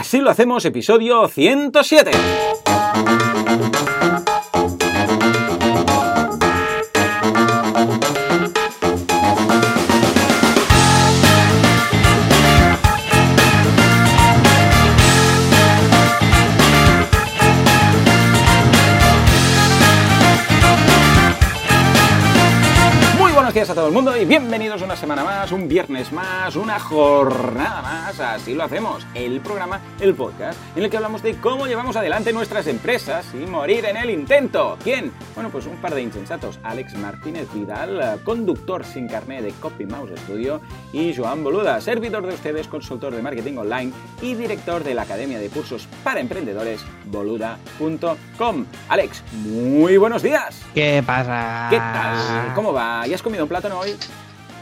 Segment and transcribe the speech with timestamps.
[0.00, 2.10] Así lo hacemos, episodio 107.
[23.70, 28.18] A todo el mundo y bienvenidos una semana más, un viernes más, una jornada más.
[28.18, 29.06] Así lo hacemos.
[29.14, 33.48] El programa, el podcast, en el que hablamos de cómo llevamos adelante nuestras empresas sin
[33.48, 34.76] morir en el intento.
[34.82, 35.12] ¿Quién?
[35.36, 36.58] Bueno, pues un par de insensatos.
[36.64, 40.60] Alex Martínez Vidal, conductor sin carné de Copy Mouse Studio,
[40.92, 45.38] y Joan Boluda, servidor de ustedes, consultor de marketing online y director de la Academia
[45.38, 48.66] de Cursos para Emprendedores, boluda.com.
[48.88, 50.60] Alex, muy buenos días.
[50.74, 51.68] ¿Qué pasa?
[51.70, 52.52] ¿Qué tal?
[52.54, 53.06] ¿Cómo va?
[53.06, 53.96] ¿Ya has comido un plátano hoy?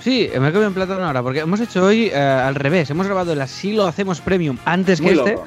[0.01, 2.91] Sí, me he comido un plátano ahora, porque hemos hecho hoy eh, al revés.
[2.91, 5.39] Hemos grabado el Así lo hacemos premium antes que este.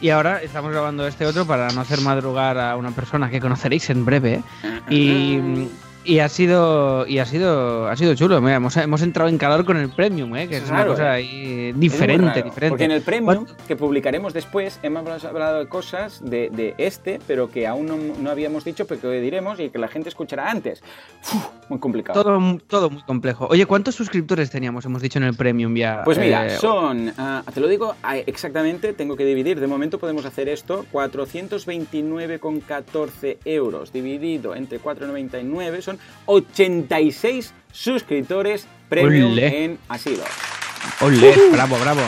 [0.00, 3.88] Y ahora estamos grabando este otro para no hacer madrugar a una persona que conoceréis
[3.90, 4.42] en breve.
[4.90, 5.68] Y,
[6.04, 8.36] y ha sido y ha sido ha sido chulo.
[8.36, 10.48] hemos, hemos, entrado en calor con el premium, ¿eh?
[10.48, 12.68] que es una cosa ahí diferente, diferente.
[12.68, 17.50] Porque en el premium que publicaremos después hemos hablado de cosas de, de este, pero
[17.50, 20.82] que aún no, no, habíamos dicho, pero que diremos y que la gente escuchará antes.
[21.68, 22.22] muy complicado.
[22.22, 23.46] Todo, todo muy complejo.
[23.50, 24.84] Oye, ¿cuántos suscriptores teníamos?
[24.84, 26.02] Hemos dicho en el premium ya.
[26.04, 27.94] Pues mira, eh, son, uh, te lo digo
[28.26, 29.60] exactamente, tengo que dividir.
[29.60, 35.93] De momento podemos hacer esto: 429,14 euros dividido entre 4,99 son
[36.26, 40.24] 86 suscriptores premium en Asilo.
[41.00, 41.34] ¡Ole!
[41.52, 42.00] bravo, bravo.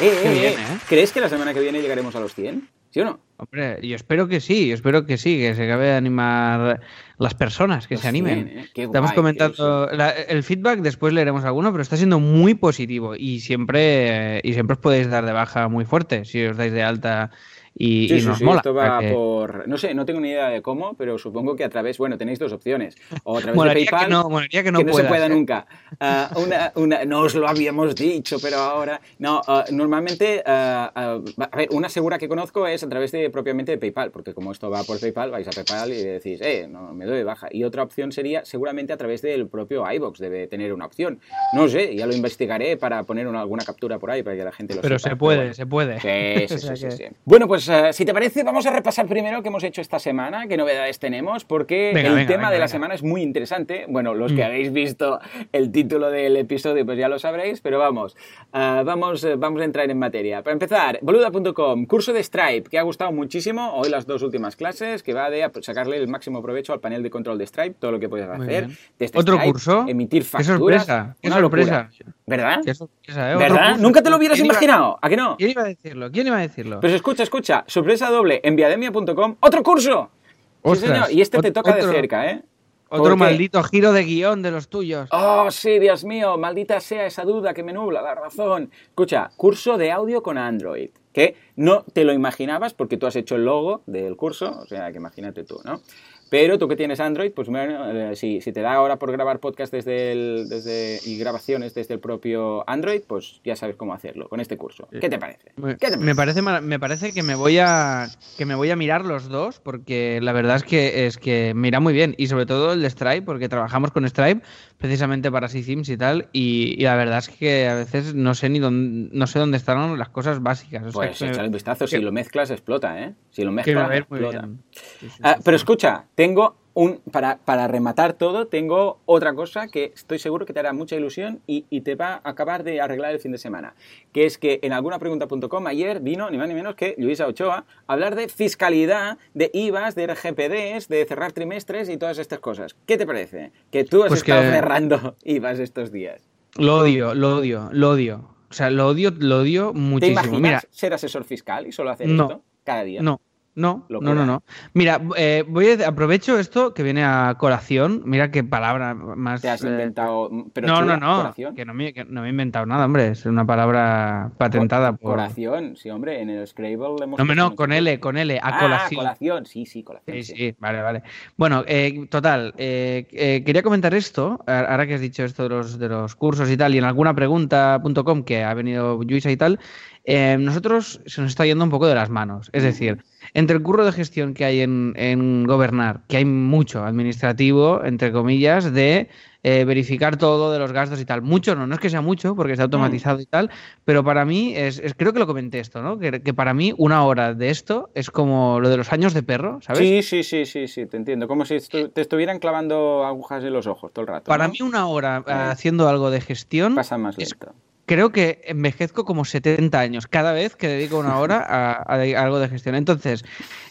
[0.00, 0.56] Eh, eh, eh,
[0.88, 2.68] ¿Crees que la semana que viene llegaremos a los 100?
[2.90, 3.20] ¿Sí o no?
[3.36, 6.80] Hombre, yo espero que sí, yo espero que sí, que se acabe de animar
[7.18, 8.68] las personas, que se animen.
[8.72, 14.52] Estamos comentando el feedback, después leeremos alguno, pero está siendo muy positivo y siempre, y
[14.52, 17.32] siempre os podéis dar de baja muy fuerte si os dais de alta
[17.76, 18.58] y, sí, nos sí, mola.
[18.58, 21.68] Esto va por, no sé, no tengo ni idea de cómo, pero supongo que a
[21.68, 22.96] través, bueno, tenéis dos opciones.
[23.24, 25.66] O a través de PayPal, que no, que no, que no se pueda nunca.
[25.94, 29.00] Uh, una, una, no os lo habíamos dicho, pero ahora...
[29.18, 31.20] No, uh, normalmente, uh, a
[31.56, 34.70] ver, una segura que conozco es a través de propiamente de PayPal, porque como esto
[34.70, 37.48] va por PayPal, vais a PayPal y decís, eh, no, me doy de baja.
[37.50, 41.20] Y otra opción sería seguramente a través del propio iBox, debe tener una opción.
[41.52, 44.52] No sé, ya lo investigaré para poner una, alguna captura por ahí para que la
[44.52, 45.10] gente lo pero sepa.
[45.10, 48.66] Se puede, pero se puede, Sí, sí, sí, sí, Bueno, pues si te parece, vamos
[48.66, 52.26] a repasar primero qué hemos hecho esta semana, qué novedades tenemos, porque venga, el venga,
[52.28, 53.86] tema venga, de la semana es muy interesante.
[53.88, 54.46] Bueno, los que Mm.
[54.46, 55.18] habéis visto
[55.52, 58.16] el título del episodio, pues ya lo sabréis, pero vamos,
[58.52, 60.42] uh, vamos, uh, vamos a entrar en materia.
[60.42, 63.72] Para empezar, boluda.com, curso de Stripe, que ha gustado muchísimo.
[63.74, 67.10] Hoy las dos últimas clases, que va de sacarle el máximo provecho al panel de
[67.10, 68.68] control de Stripe, todo lo que puedes hacer.
[68.98, 69.84] Desde ¿Otro Stripe, curso?
[69.88, 70.84] Emitir Qué facturas.
[70.86, 71.62] sorpresa, qué una locura.
[71.64, 72.12] sorpresa.
[72.26, 72.60] ¿Verdad?
[72.64, 73.36] Qué sorpresa, ¿eh?
[73.36, 73.76] ¿Verdad?
[73.78, 75.36] Nunca te lo hubieras ¿Quién iba- imaginado, ¿a que no?
[75.36, 76.10] ¿Quién iba a decirlo?
[76.10, 76.80] ¿Quién iba a decirlo?
[76.80, 80.10] Pues escucha, escucha, sorpresa doble, enviademia.com, otro curso.
[80.10, 82.42] Sí, Ostras, señor, y este te toca de cerca, ¿eh?
[82.88, 85.08] Otro maldito giro de guion de los tuyos.
[85.12, 88.70] Oh, sí, Dios mío, maldita sea esa duda que me nubla la razón.
[88.88, 93.36] Escucha, curso de audio con Android, que no te lo imaginabas porque tú has hecho
[93.36, 95.80] el logo del curso, o sea, que imagínate tú, ¿no?
[96.30, 99.40] Pero tú que tienes Android, pues bueno, eh, si, si te da ahora por grabar
[99.40, 104.28] podcast desde el, desde, y grabaciones desde el propio Android, pues ya sabes cómo hacerlo
[104.28, 104.88] con este curso.
[105.00, 105.52] ¿Qué te parece?
[105.56, 108.76] Me, ¿Qué te me parece me parece que me voy a que me voy a
[108.76, 112.26] mirar los dos porque la verdad es que es que me irá muy bien y
[112.26, 114.42] sobre todo el de Stripe porque trabajamos con Stripe
[114.78, 118.48] precisamente para Sims y tal y, y la verdad es que a veces no sé
[118.48, 120.82] ni dónde no sé dónde están las cosas básicas.
[120.82, 123.14] O sea, Pues échale un vistazo, si lo mezclas explota, ¿eh?
[123.30, 124.40] Si lo mezclas explota.
[124.40, 124.62] bien.
[124.70, 126.98] Sí, sí, Ah, pero escucha, tengo un.
[127.12, 131.40] Para, para rematar todo, tengo otra cosa que estoy seguro que te hará mucha ilusión
[131.46, 133.74] y, y te va a acabar de arreglar el fin de semana.
[134.12, 137.92] Que es que en algunapregunta.com ayer vino ni más ni menos que Luisa Ochoa a
[137.92, 142.74] hablar de fiscalidad, de IVAs, de RGPDs, de cerrar trimestres y todas estas cosas.
[142.86, 143.52] ¿Qué te parece?
[143.70, 146.28] Que tú has Pues estado que- cerrando IVAs estos días.
[146.56, 148.30] Lo odio, lo odio, lo odio.
[148.50, 150.12] O sea, lo odio, lo odio ¿Te muchísimo.
[150.20, 152.22] imaginas Mira, ser asesor fiscal y solo hacer No.
[152.24, 153.02] esto cada día?
[153.02, 153.20] no,
[153.54, 154.14] no, Locura.
[154.14, 154.42] no, no, no.
[154.72, 158.02] Mira, eh, voy a, aprovecho esto que viene a colación.
[158.04, 159.42] Mira qué palabra más.
[159.42, 160.30] Te has eh, inventado.
[160.52, 163.08] Pero no, chula, no, no, que no, me, que no me he inventado nada, hombre.
[163.08, 165.12] Es una palabra patentada por.
[165.12, 167.72] Coración, sí, hombre, en el Scrabble le hemos No, no, con.
[167.72, 168.98] L, con L, a Ah, colación.
[168.98, 170.16] colación, sí, sí, colación.
[170.16, 170.34] Sí, sí.
[170.36, 171.02] sí, vale, vale.
[171.36, 175.78] Bueno, eh, total, eh, eh, quería comentar esto, ahora que has dicho esto de los,
[175.78, 179.58] de los cursos y tal, y en alguna pregunta.com que ha venido Luisa y tal,
[180.06, 182.50] eh, nosotros se nos está yendo un poco de las manos.
[182.52, 183.02] Es decir,
[183.32, 188.70] entre el curro de gestión que hay en, gobernar, que hay mucho administrativo, entre comillas,
[188.70, 189.08] de
[189.42, 191.22] eh, verificar todo de los gastos y tal.
[191.22, 193.50] Mucho no, no es que sea mucho porque está automatizado y tal,
[193.86, 195.98] pero para mí es, creo que lo comenté esto, ¿no?
[195.98, 199.60] Que, para mí una hora de esto es como lo de los años de perro,
[199.62, 199.78] ¿sabes?
[199.78, 201.28] Sí, sí, sí, sí, sí, te entiendo.
[201.28, 204.28] Como si te estuvieran clavando agujas en los ojos todo el rato.
[204.28, 207.54] Para mí una hora haciendo algo de gestión pasa más lento
[207.86, 212.48] creo que envejezco como 70 años cada vez que dedico una hora a, algo de
[212.48, 212.74] gestión.
[212.74, 213.24] Entonces,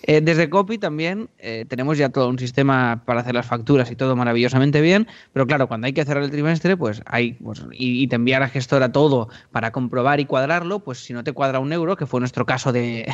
[0.04, 3.96] eh, desde Copy también eh, tenemos ya todo un sistema para hacer las facturas y
[3.96, 8.08] todo maravillosamente bien, pero claro, cuando hay que cerrar el trimestre, pues hay, pues, y,
[8.08, 11.74] te enviar a gestora todo para comprobar y cuadrarlo, pues si no te cuadra un
[11.74, 13.08] euro, que fue nuestro caso de,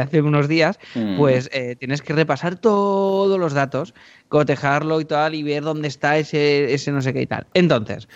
[0.00, 1.16] hace unos días, mm.
[1.18, 3.94] pues eh, tienes que repasar todos los datos,
[4.28, 7.46] cotejarlo y tal, y ver dónde está ese, ese no sé qué y tal.
[7.54, 8.08] Entonces,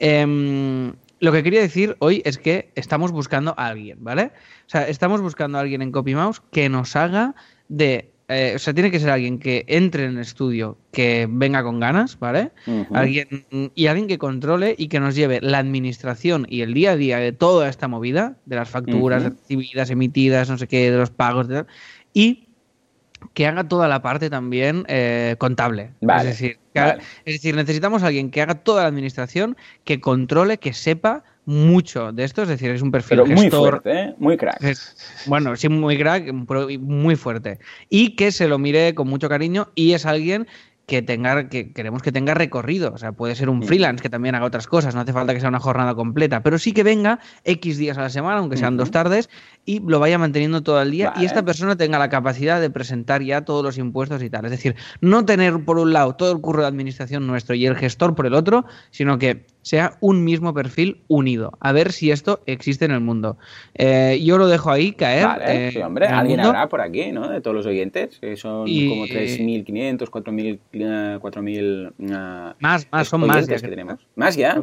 [0.00, 4.32] eh, lo que quería decir hoy es que estamos buscando a alguien, ¿vale?
[4.66, 7.34] O sea, estamos buscando a alguien en CopyMouse que nos haga
[7.68, 11.62] de eh, o sea, tiene que ser alguien que entre en el estudio, que venga
[11.62, 12.52] con ganas, ¿vale?
[12.94, 13.44] alguien,
[13.74, 17.18] y alguien que controle y que nos lleve la administración y el día a día
[17.18, 21.48] de toda esta movida, de las facturas recibidas, emitidas, no sé qué, de los pagos,
[22.14, 22.48] y
[23.32, 25.90] que haga toda la parte también eh, contable.
[26.00, 30.72] es, decir, es decir, necesitamos a alguien que haga toda la administración, que controle, que
[30.72, 34.14] sepa mucho de esto, es decir, es un perfil Pero muy fuerte, ¿eh?
[34.18, 34.62] muy crack.
[35.26, 37.58] bueno, sí, muy crack, muy fuerte.
[37.90, 40.46] Y que se lo mire con mucho cariño y es alguien
[40.86, 42.92] que tenga, que queremos que tenga recorrido.
[42.92, 45.40] O sea, puede ser un freelance que también haga otras cosas, no hace falta que
[45.40, 48.76] sea una jornada completa, pero sí que venga X días a la semana, aunque sean
[48.76, 49.30] dos tardes,
[49.64, 53.22] y lo vaya manteniendo todo el día y esta persona tenga la capacidad de presentar
[53.22, 54.44] ya todos los impuestos y tal.
[54.44, 57.76] Es decir, no tener por un lado todo el curro de administración nuestro y el
[57.76, 61.56] gestor por el otro, sino que sea un mismo perfil unido.
[61.58, 63.38] A ver si esto existe en el mundo.
[63.74, 65.26] Eh, yo lo dejo ahí caer.
[65.26, 67.28] Vale, eh, hombre, alguien habrá por aquí, ¿no?
[67.28, 70.58] De todos los oyentes, que son como 3.500, 4.000,
[71.18, 72.54] 4.000...
[72.60, 74.06] más, más, son más que, tenemos.
[74.14, 74.62] ¿Más ya?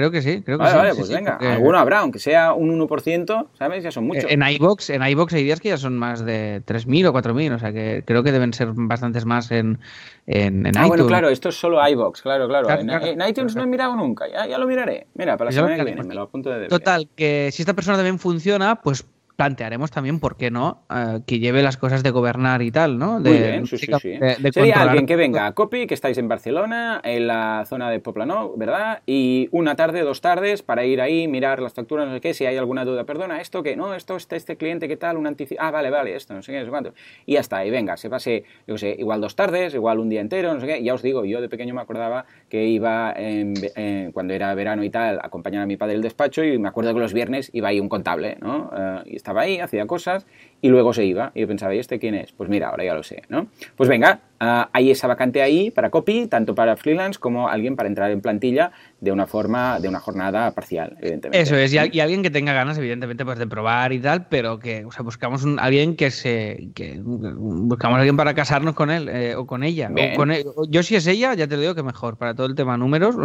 [0.00, 0.78] Creo que sí, creo que vale, sí.
[0.78, 3.84] Vale, pues venga, alguno habrá, aunque sea un 1%, ¿sabes?
[3.84, 4.24] Ya son muchos.
[4.30, 7.58] En iBox, en iBox hay días que ya son más de 3.000 o 4.000, o
[7.58, 9.78] sea que creo que deben ser bastantes más en,
[10.26, 12.70] en, en ah, bueno, claro, esto es solo iBox, claro, claro.
[12.70, 15.06] en, iTunes no he mirado nunca, ya, ya lo miraré.
[15.12, 16.70] Mira, para la semana que viene, me lo apunto de deber.
[16.70, 19.04] Total, que si esta persona también funciona, pues
[19.40, 23.20] plantearemos también, ¿por qué no?, eh, que lleve las cosas de gobernar y tal, ¿no?
[23.20, 24.18] De, Muy bien, sí, sí, sí.
[24.52, 28.52] Sería alguien que venga a Copy, que estáis en Barcelona, en la zona de Poplano,
[28.58, 29.00] ¿verdad?
[29.06, 32.44] Y una tarde, dos tardes, para ir ahí, mirar las facturas, no sé qué, si
[32.44, 35.16] hay alguna duda, perdona, esto que, no, esto, este, este cliente, ¿qué tal?
[35.16, 36.92] Un anticipo, ah, vale, vale, esto, no sé qué, no sé cuánto.
[37.24, 40.20] Y ya está, y venga, se pase, yo sé, igual dos tardes, igual un día
[40.20, 40.82] entero, no sé qué.
[40.82, 43.14] Ya os digo, yo de pequeño me acordaba que iba,
[44.12, 46.92] cuando era verano y tal, a acompañar a mi padre el despacho y me acuerdo
[46.92, 48.70] que los viernes iba ahí un contable, ¿no?
[48.76, 50.26] Eh, y estaba ahí, hacía cosas
[50.62, 51.32] y luego se iba.
[51.34, 52.32] Y yo pensaba, ¿y este quién es?
[52.32, 53.48] Pues mira, ahora ya lo sé, ¿no?
[53.76, 57.88] Pues venga, uh, hay esa vacante ahí para copy, tanto para freelance como alguien para
[57.88, 61.40] entrar en plantilla de una forma, de una jornada parcial, evidentemente.
[61.40, 64.84] Eso es, y, alguien que tenga ganas, evidentemente, pues de probar y tal, pero que,
[64.84, 69.34] o sea, buscamos un, alguien que se, que buscamos alguien para casarnos con él eh,
[69.34, 69.90] o con ella.
[69.90, 70.32] O con
[70.68, 73.16] Yo si es ella, ya te lo digo que mejor, para todo el tema números.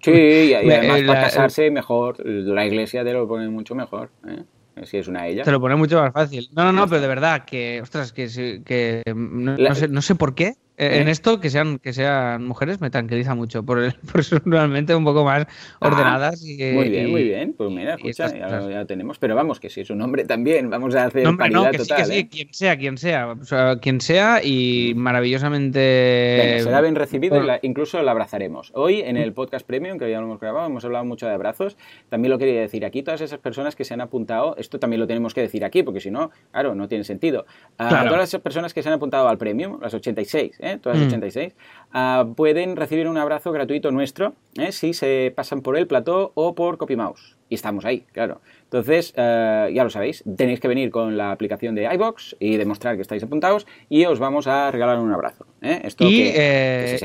[0.00, 4.10] Sí, y, además para casarse mejor, la iglesia te lo pone mucho mejor.
[4.28, 4.42] ¿eh?
[4.84, 5.42] Si es una ella.
[5.42, 6.48] Te lo pone mucho más fácil.
[6.52, 10.34] No, no, no, pero de verdad, que, ostras, que, que no, sé, no sé por
[10.34, 14.20] qué, eh, en esto, que sean, que sean mujeres me tranquiliza mucho, por, el, por
[14.20, 15.46] un poco más
[15.80, 16.44] ah, ordenadas.
[16.44, 17.54] y, muy bien, muy bien.
[17.56, 19.18] Pues mira, escucha, ya, lo tenemos.
[19.18, 22.04] Pero vamos, que si es un hombre también, vamos a hacer no, paridad que total.
[22.04, 22.28] Sí, que sí, ¿eh?
[22.28, 23.28] quien sea, quien sea.
[23.28, 26.60] O sea, quien sea y maravillosamente...
[26.62, 28.70] será bien recibido y incluso la abrazaremos.
[28.74, 31.78] Hoy, en el podcast premium, que ya lo hemos grabado, hemos hablado mucho de abrazos.
[32.10, 35.06] También lo quería decir aquí, todas esas personas que se han apuntado, esto también lo
[35.06, 37.46] tenemos que decir aquí, porque si no, claro, no tiene sentido.
[37.78, 40.65] A todas las personas que se han apuntado al premium, las 86, ¿eh?
[40.80, 41.86] Todas las 86, mm.
[41.98, 44.70] Ah, pueden recibir un abrazo gratuito nuestro ¿eh?
[44.70, 47.36] si se pasan por el plató o por CopyMouse.
[47.48, 48.42] Y estamos ahí, claro.
[48.64, 52.96] Entonces, eh, ya lo sabéis, tenéis que venir con la aplicación de iBox y demostrar
[52.96, 55.46] que estáis apuntados y os vamos a regalar un abrazo.
[55.62, 55.80] ¿eh?
[55.84, 56.34] Esto y,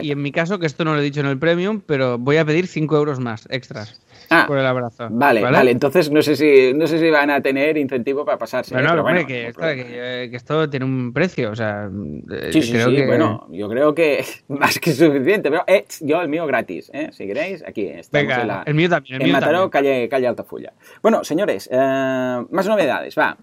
[0.02, 2.36] y en mi caso, que esto no lo he dicho en el Premium, pero voy
[2.38, 4.02] a pedir 5 euros más extras.
[4.34, 5.10] Ah, por el abrazo.
[5.12, 8.74] Vale, vale, Entonces no sé si no sé si van a tener incentivo para pasarse.
[8.74, 11.90] Bueno, pero bueno, que, esto, tiene un precio, o sea.
[12.32, 13.06] Eh, sí, sí, sí.
[13.06, 15.52] Bueno, yo creo que más que suficiente.
[15.52, 17.10] Pero eh, yo el mío gratis, ¿eh?
[17.12, 18.64] Si queréis, aquí estamos Venga, en la.
[18.66, 19.16] El mío también.
[19.16, 20.72] El en mío Mataró, Calle, calle Altafulla.
[21.02, 23.38] Bueno, señores, eh, más novedades, va.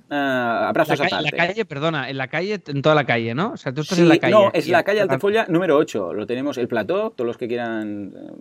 [0.68, 1.36] abrazos la aparte.
[1.36, 3.52] La calle, perdona, en la calle, en toda la calle, ¿no?
[3.52, 4.32] O sea, tú estás en la calle.
[4.32, 6.14] No, es la calle Altafulla número 8.
[6.14, 8.40] Lo tenemos el plató, todos los que quieran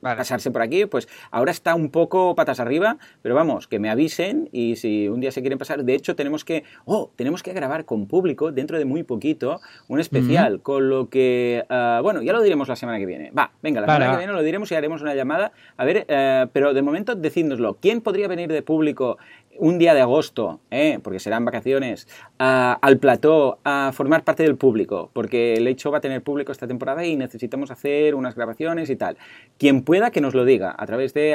[0.00, 3.90] pasarse por aquí, pues ahora está un un poco patas arriba, pero vamos, que me
[3.90, 7.52] avisen y si un día se quieren pasar, de hecho tenemos que, oh, tenemos que
[7.52, 12.32] grabar con público dentro de muy poquito un especial, con lo que, ah, bueno, ya
[12.32, 13.30] lo diremos la semana que viene.
[13.30, 15.52] Va, venga, la semana que viene lo diremos y haremos una llamada.
[15.76, 19.18] A ver, eh, pero de momento decídnoslo, ¿quién podría venir de público
[19.58, 25.10] un día de agosto, eh, porque serán vacaciones, al plató a formar parte del público,
[25.12, 28.96] porque el hecho va a tener público esta temporada y necesitamos hacer unas grabaciones y
[28.96, 29.16] tal.
[29.58, 31.34] Quien pueda que nos lo diga a través de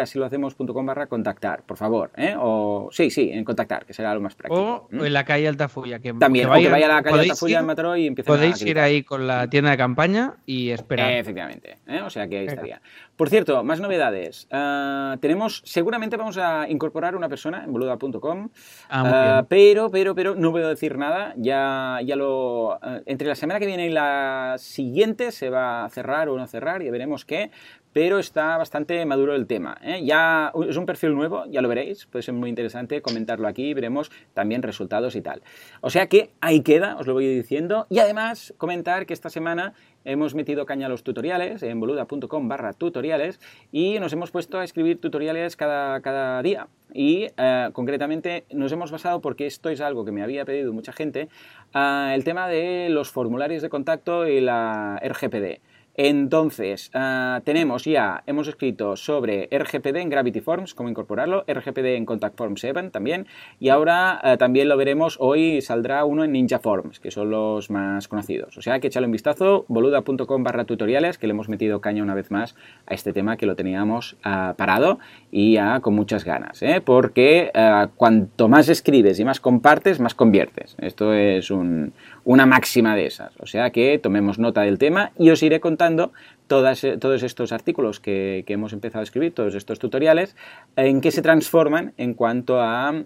[0.85, 2.11] barra contactar, por favor.
[2.15, 2.35] ¿eh?
[2.37, 4.87] O sí, sí, en contactar, que será lo más práctico.
[4.91, 5.99] O en la calle Altafulla.
[5.99, 8.79] Que, También, que vaya, vaya a la calle Altafulla en Mataró y empiece Podéis ir
[8.79, 11.11] ahí con la tienda de campaña y esperar.
[11.11, 12.01] efectivamente, ¿eh?
[12.01, 12.81] o sea que ahí estaría.
[13.19, 14.47] Por cierto, más novedades.
[14.49, 18.49] Ah, tenemos, seguramente vamos a incorporar una persona en boluda.com,
[18.89, 21.33] ah, pero, pero, pero no puedo decir nada.
[21.35, 22.79] Ya, ya lo.
[22.81, 26.47] Ah, entre la semana que viene y la siguiente se va a cerrar o no
[26.47, 27.51] cerrar, y veremos qué
[27.93, 29.77] pero está bastante maduro el tema.
[29.83, 30.01] ¿eh?
[30.03, 34.11] Ya es un perfil nuevo, ya lo veréis, puede ser muy interesante comentarlo aquí, veremos
[34.33, 35.41] también resultados y tal.
[35.81, 39.73] O sea que ahí queda, os lo voy diciendo, y además comentar que esta semana
[40.05, 43.39] hemos metido caña a los tutoriales en boluda.com barra tutoriales
[43.71, 46.67] y nos hemos puesto a escribir tutoriales cada, cada día.
[46.91, 50.91] Y eh, concretamente nos hemos basado, porque esto es algo que me había pedido mucha
[50.91, 51.29] gente,
[51.73, 55.59] el tema de los formularios de contacto y la RGPD.
[56.01, 62.05] Entonces, ah, tenemos ya, hemos escrito sobre RGPD en Gravity Forms, cómo incorporarlo, RGPD en
[62.05, 63.27] Contact Form 7 también,
[63.59, 67.69] y ahora ah, también lo veremos, hoy saldrá uno en Ninja Forms, que son los
[67.69, 68.57] más conocidos.
[68.57, 72.15] O sea, que echarle un vistazo, boluda.com barra tutoriales, que le hemos metido caña una
[72.15, 74.99] vez más a este tema que lo teníamos ah, parado
[75.31, 76.79] y ya con muchas ganas, ¿eh?
[76.79, 77.51] porque
[77.97, 80.77] cuanto más escribes y más compartes, más conviertes.
[80.79, 83.33] Esto es una máxima de esas.
[83.39, 87.99] O sea que tomemos nota del tema y os iré contando eh, todos estos artículos
[87.99, 90.35] que, hemos empezado a escribir, todos estos tutoriales,
[90.75, 93.03] en qué se transforman en cuanto a,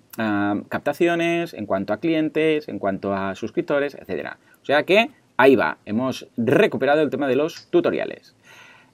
[0.70, 4.36] captaciones, en cuanto a clientes, en cuanto a suscriptores, etc.
[4.62, 8.36] O sea que ahí va, hemos recuperado el tema de los tutoriales.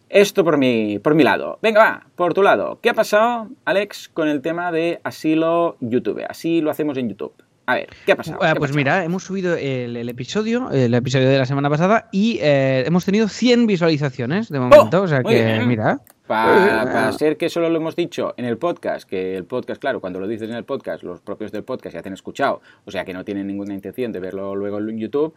[0.09, 1.59] Esto por mi, por mi lado.
[1.61, 2.79] Venga, va, por tu lado.
[2.81, 6.25] ¿Qué ha pasado, Alex, con el tema de asilo YouTube?
[6.27, 7.33] Así lo hacemos en YouTube.
[7.69, 8.39] A ver, ¿qué ha pasado?
[8.57, 13.05] pues mira, hemos subido el, episodio, el episodio de la semana pasada, y eh, hemos
[13.05, 15.03] tenido 100 visualizaciones de oh, momento.
[15.03, 16.01] o sea que, mira.
[16.25, 20.19] Para, ser que solo lo hemos dicho en el podcast, que el podcast, claro, cuando
[20.19, 23.05] lo dices en el podcast, los propios del podcast ya te han escuchado, o sea
[23.05, 25.35] que no tienen ninguna intención de verlo luego en YouTube,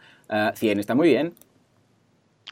[0.55, 1.35] 100 eh, está muy bien.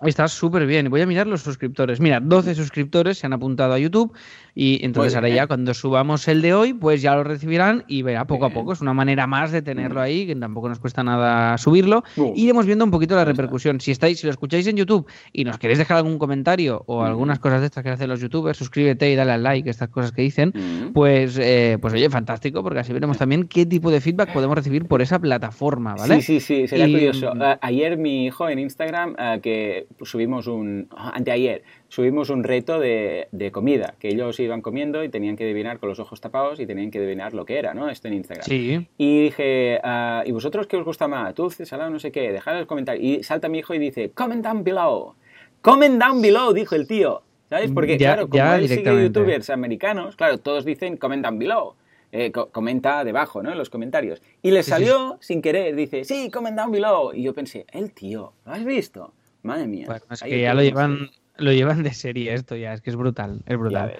[0.01, 0.89] Está súper bien.
[0.89, 1.99] Voy a mirar los suscriptores.
[1.99, 4.13] Mira, 12 suscriptores se han apuntado a YouTube
[4.55, 8.25] y entonces ahora ya cuando subamos el de hoy, pues ya lo recibirán y verá
[8.25, 8.73] poco a poco.
[8.73, 10.03] Es una manera más de tenerlo mm.
[10.03, 12.03] ahí, que tampoco nos cuesta nada subirlo.
[12.35, 13.79] Y iremos viendo un poquito la repercusión.
[13.79, 17.39] Si estáis, si lo escucháis en YouTube y nos queréis dejar algún comentario o algunas
[17.39, 20.23] cosas de estas que hacen los youtubers, suscríbete y dale al like, estas cosas que
[20.23, 24.55] dicen, pues, eh, pues oye, fantástico, porque así veremos también qué tipo de feedback podemos
[24.55, 26.21] recibir por esa plataforma, ¿vale?
[26.21, 27.35] Sí, sí, sí, sería curioso.
[27.35, 29.15] Mm, ayer mi hijo en Instagram,
[29.81, 35.09] eh, que subimos un, anteayer, subimos un reto de, comida, que ellos iban comiendo y
[35.09, 37.89] tenían que adivinar con los ojos tapados y tenían que adivinar lo que era, ¿no?
[37.89, 38.45] Esto en Instagram.
[38.45, 38.87] Sí.
[38.97, 41.35] Y dije, ah, ¿y vosotros qué os gusta más?
[41.35, 43.01] Dulce, salado, no sé qué, dejad el comentario.
[43.01, 45.15] Y salta mi hijo y dice, comment down below.
[45.61, 47.23] Comment down below, dijo el tío.
[47.49, 47.71] ¿Sabes?
[47.73, 51.75] Porque, claro, como él sigue youtubers americanos, claro, todos dicen comment down below.
[52.13, 53.51] Eh, comenta debajo, ¿no?
[53.51, 54.21] En los comentarios.
[54.41, 57.13] Y le salió sin querer, dice, sí, comment down below.
[57.13, 59.13] Y yo pensé, el tío, ¿lo has visto?
[59.43, 59.85] Madre mía.
[59.87, 62.95] Bueno, es que ya lo llevan, lo llevan de serie esto ya, es que es
[62.95, 63.95] brutal, es brutal.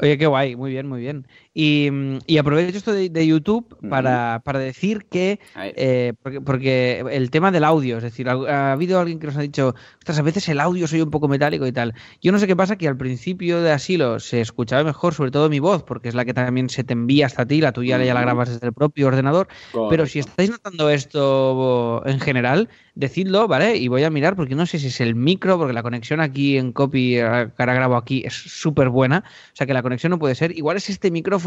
[0.00, 1.26] Oye, qué guay, muy bien, muy bien.
[1.56, 1.88] Y,
[2.26, 7.62] y aprovecho esto de, YouTube para, para, decir que, eh, porque, porque, el tema del
[7.62, 10.88] audio, es decir, ha, habido alguien que nos ha dicho, ostras, a veces el audio
[10.88, 11.94] soy un poco metálico y tal.
[12.20, 15.48] Yo no sé qué pasa, que al principio de Asilo se escuchaba mejor, sobre todo
[15.48, 18.14] mi voz, porque es la que también se te envía hasta ti, la tuya ya
[18.14, 19.46] la grabas desde el propio ordenador.
[19.90, 23.76] Pero si estáis notando esto en general, decidlo, ¿vale?
[23.76, 26.58] Y voy a mirar porque no sé si es el micro, porque la conexión aquí
[26.58, 29.22] en copy, eh, que ahora grabo aquí, es súper buena.
[29.52, 30.56] O sea que la conexión no puede ser.
[30.56, 31.43] Igual es este micrófono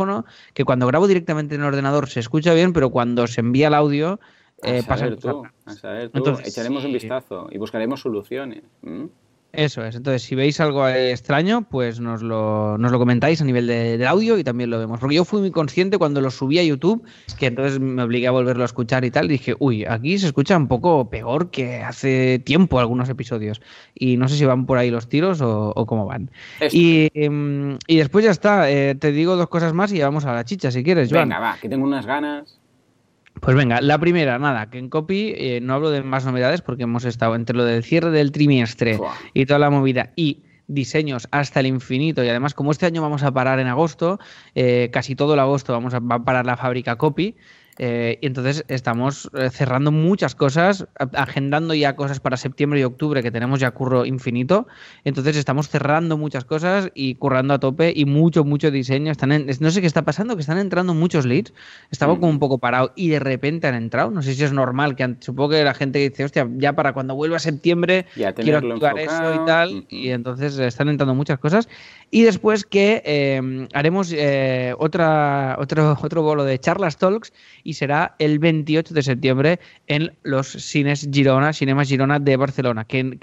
[0.54, 3.74] que cuando grabo directamente en el ordenador se escucha bien, pero cuando se envía el
[3.74, 4.20] audio
[4.64, 5.06] eh, pasa.
[5.06, 6.18] a saber tú.
[6.18, 8.64] Entonces, Echaremos un vistazo y buscaremos soluciones.
[9.58, 9.96] Eso es.
[9.96, 14.06] Entonces, si veis algo extraño, pues nos lo, nos lo comentáis a nivel de, del
[14.06, 15.00] audio y también lo vemos.
[15.00, 17.04] Porque yo fui muy consciente cuando lo subí a YouTube,
[17.40, 19.26] que entonces me obligué a volverlo a escuchar y tal.
[19.26, 23.60] Y dije, uy, aquí se escucha un poco peor que hace tiempo algunos episodios.
[23.96, 26.30] Y no sé si van por ahí los tiros o, cómo van.
[26.72, 28.70] Y, em, y, después ya está.
[28.70, 31.30] Eh, te digo dos cosas más y vamos a la chicha si quieres, Joan.
[31.30, 32.57] Venga, va, que tengo unas ganas.
[33.42, 36.84] Pues venga, la primera, nada, que en copy eh, no hablo de más novedades porque
[36.84, 39.00] hemos estado entre lo del cierre del trimestre
[39.34, 42.24] y toda la movida y diseños hasta el infinito.
[42.24, 44.20] Y además como este año vamos a parar en agosto,
[44.56, 47.36] eh, casi todo el agosto vamos a, va a parar la fábrica Copy,
[47.80, 53.22] eh, y entonces estamos eh, cerrando muchas cosas, agendando ya cosas para septiembre y octubre
[53.22, 54.68] que tenemos ya curro infinito.
[55.04, 59.12] Entonces estamos cerrando muchas cosas y currando a tope y mucho, mucho diseño.
[59.12, 61.54] Están no sé qué está pasando, que están entrando muchos leads.
[61.92, 64.10] Estaba como un poco parado y de repente han entrado.
[64.10, 67.16] No sé si es normal, que supongo que la gente dice, hostia, ya para cuando
[67.16, 68.06] vuelva a septiembre
[68.36, 69.86] quiero activar eso y tal.
[69.90, 71.70] Y entonces están entrando muchas cosas.
[72.10, 74.16] Y después que eh, haremos
[74.80, 77.34] otra, otro, otro bolo de charlas talks
[77.68, 82.86] y será el 28 de septiembre en los cines Girona, Cinemas Girona de Barcelona.
[82.86, 83.18] Que,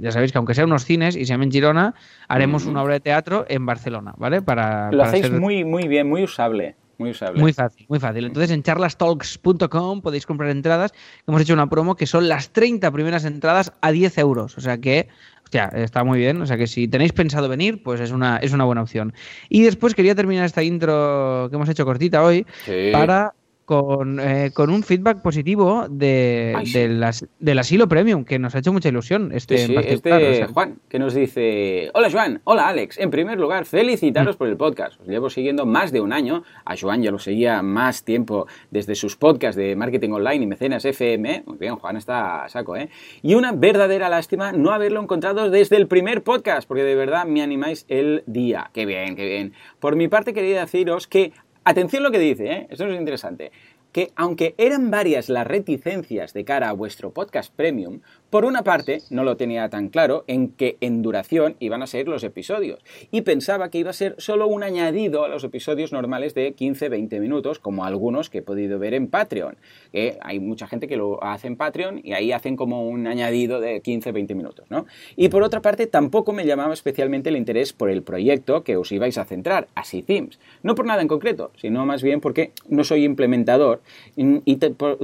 [0.00, 1.92] ya sabéis que aunque sean unos cines y se llamen Girona,
[2.28, 4.42] haremos una obra de teatro en Barcelona, ¿vale?
[4.42, 6.76] Para, Lo hacéis muy, muy bien, muy usable.
[6.98, 7.40] Muy usable.
[7.40, 8.26] Muy fácil, muy fácil.
[8.26, 10.92] Entonces en charlastalks.com podéis comprar entradas.
[11.26, 14.56] Hemos hecho una promo que son las 30 primeras entradas a 10 euros.
[14.56, 15.08] O sea que
[15.48, 16.42] hostia, está muy bien.
[16.42, 19.14] O sea que si tenéis pensado venir, pues es una, es una buena opción.
[19.48, 22.46] Y después quería terminar esta intro que hemos hecho cortita hoy
[22.92, 23.34] para
[23.68, 28.72] con, eh, con un feedback positivo de, las, del asilo premium, que nos ha hecho
[28.72, 29.30] mucha ilusión.
[29.30, 32.98] Este, sí, este Juan, que nos dice: Hola Joan, hola Alex.
[32.98, 34.38] En primer lugar, felicitaros mm.
[34.38, 34.98] por el podcast.
[35.02, 36.44] Os llevo siguiendo más de un año.
[36.64, 40.86] A Joan ya lo seguía más tiempo desde sus podcasts de marketing online y mecenas
[40.86, 41.42] FM.
[41.44, 42.88] Muy bien, Juan está a saco, ¿eh?
[43.20, 47.42] Y una verdadera lástima no haberlo encontrado desde el primer podcast, porque de verdad me
[47.42, 48.70] animáis el día.
[48.72, 49.52] Qué bien, qué bien.
[49.78, 51.34] Por mi parte, quería deciros que
[51.68, 52.66] Atención lo que dice, ¿eh?
[52.70, 53.52] esto es interesante
[53.92, 59.00] que aunque eran varias las reticencias de cara a vuestro podcast premium, por una parte,
[59.08, 62.80] no lo tenía tan claro en qué en duración iban a ser los episodios,
[63.10, 67.20] y pensaba que iba a ser solo un añadido a los episodios normales de 15-20
[67.20, 69.56] minutos, como algunos que he podido ver en Patreon,
[69.92, 73.60] que hay mucha gente que lo hace en Patreon y ahí hacen como un añadido
[73.60, 74.84] de 15-20 minutos, ¿no?
[75.16, 78.92] Y por otra parte, tampoco me llamaba especialmente el interés por el proyecto que os
[78.92, 82.84] ibais a centrar, así Themes, no por nada en concreto, sino más bien porque no
[82.84, 83.80] soy implementador
[84.16, 84.56] y,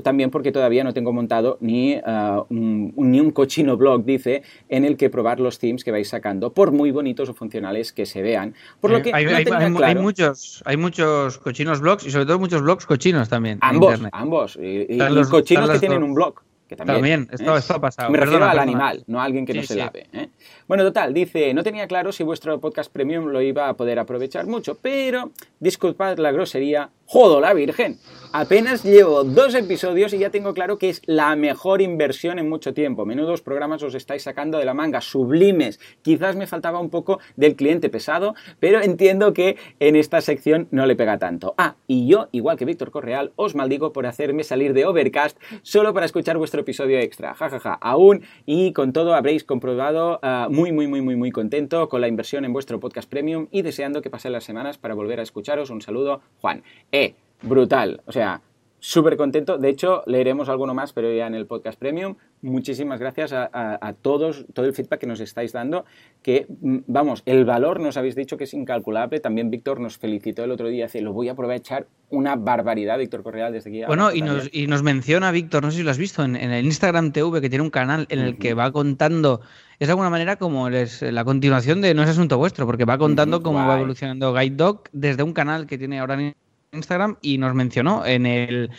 [0.03, 4.85] también porque todavía no tengo montado ni uh, un ni un cochino blog, dice, en
[4.85, 8.23] el que probar los themes que vais sacando, por muy bonitos o funcionales que se
[8.23, 8.55] vean.
[8.81, 12.87] Por lo eh, que hay, muchos, hay muchos cochinos blogs y sobre todo muchos blogs
[12.87, 13.59] cochinos también.
[13.61, 14.57] Ambos, ambos.
[14.57, 16.43] Y, los, cochinos que tienen un blog.
[16.67, 18.11] Que también, esto, ha pasado.
[18.11, 20.09] Me refiero al animal, no a alguien que no se lave.
[20.15, 20.31] ¿eh?
[20.67, 24.47] Bueno, total, dice, no tenía claro si vuestro podcast premium lo iba a poder aprovechar
[24.47, 27.99] mucho, pero disculpad la grosería, jodo la virgen.
[28.37, 32.75] Apenas llevo dos episodios y ya tengo claro que es la mejor inversión en mucho
[32.75, 33.07] tiempo.
[33.07, 35.79] Menudos programas os estáis sacando de la manga, sublimes.
[36.03, 40.85] Quizás me faltaba un poco del cliente pesado, pero entiendo que en esta sección no
[40.85, 41.55] le pega tanto.
[41.59, 45.95] Ah, y yo, igual que Víctor Correal, os maldigo por hacerme salir de Overcast solo
[45.95, 47.35] para escuchar vuestro episodio extra.
[47.35, 47.75] Ja, ja, ja.
[47.75, 52.09] Aún y con todo habréis comprobado uh, muy, muy, muy, muy, muy contento con la
[52.09, 55.71] inversión en vuestro podcast premium y deseando que pasen las semanas para volver a escucharos.
[55.71, 56.65] Un saludo, Juan.
[56.95, 58.01] Eh, brutal.
[58.07, 58.41] O sea,
[58.79, 59.59] súper contento.
[59.59, 62.15] De hecho, leeremos alguno más, pero ya en el podcast premium.
[62.41, 65.87] Muchísimas gracias a, todos, todo el feedback que nos estáis dando.
[66.23, 69.19] Que, mm, vamos, el valor nos habéis dicho que es incalculable.
[69.19, 70.85] También Víctor nos felicitó el otro día.
[70.85, 73.85] Dice, lo voy a aprovechar una barbaridad, Víctor Correal, desde aquí.
[73.89, 76.65] Bueno, y nos, y nos, menciona Víctor, no sé si lo has visto, en, el
[76.65, 79.41] Instagram TV, que tiene un canal en el que va contando
[79.81, 83.43] es de alguna manera como la continuación de No es asunto vuestro, porque va contando
[83.43, 86.17] cómo va evolucionando Guide Dog desde un canal que tiene ahora
[86.75, 88.71] Instagram y nos mencionó en el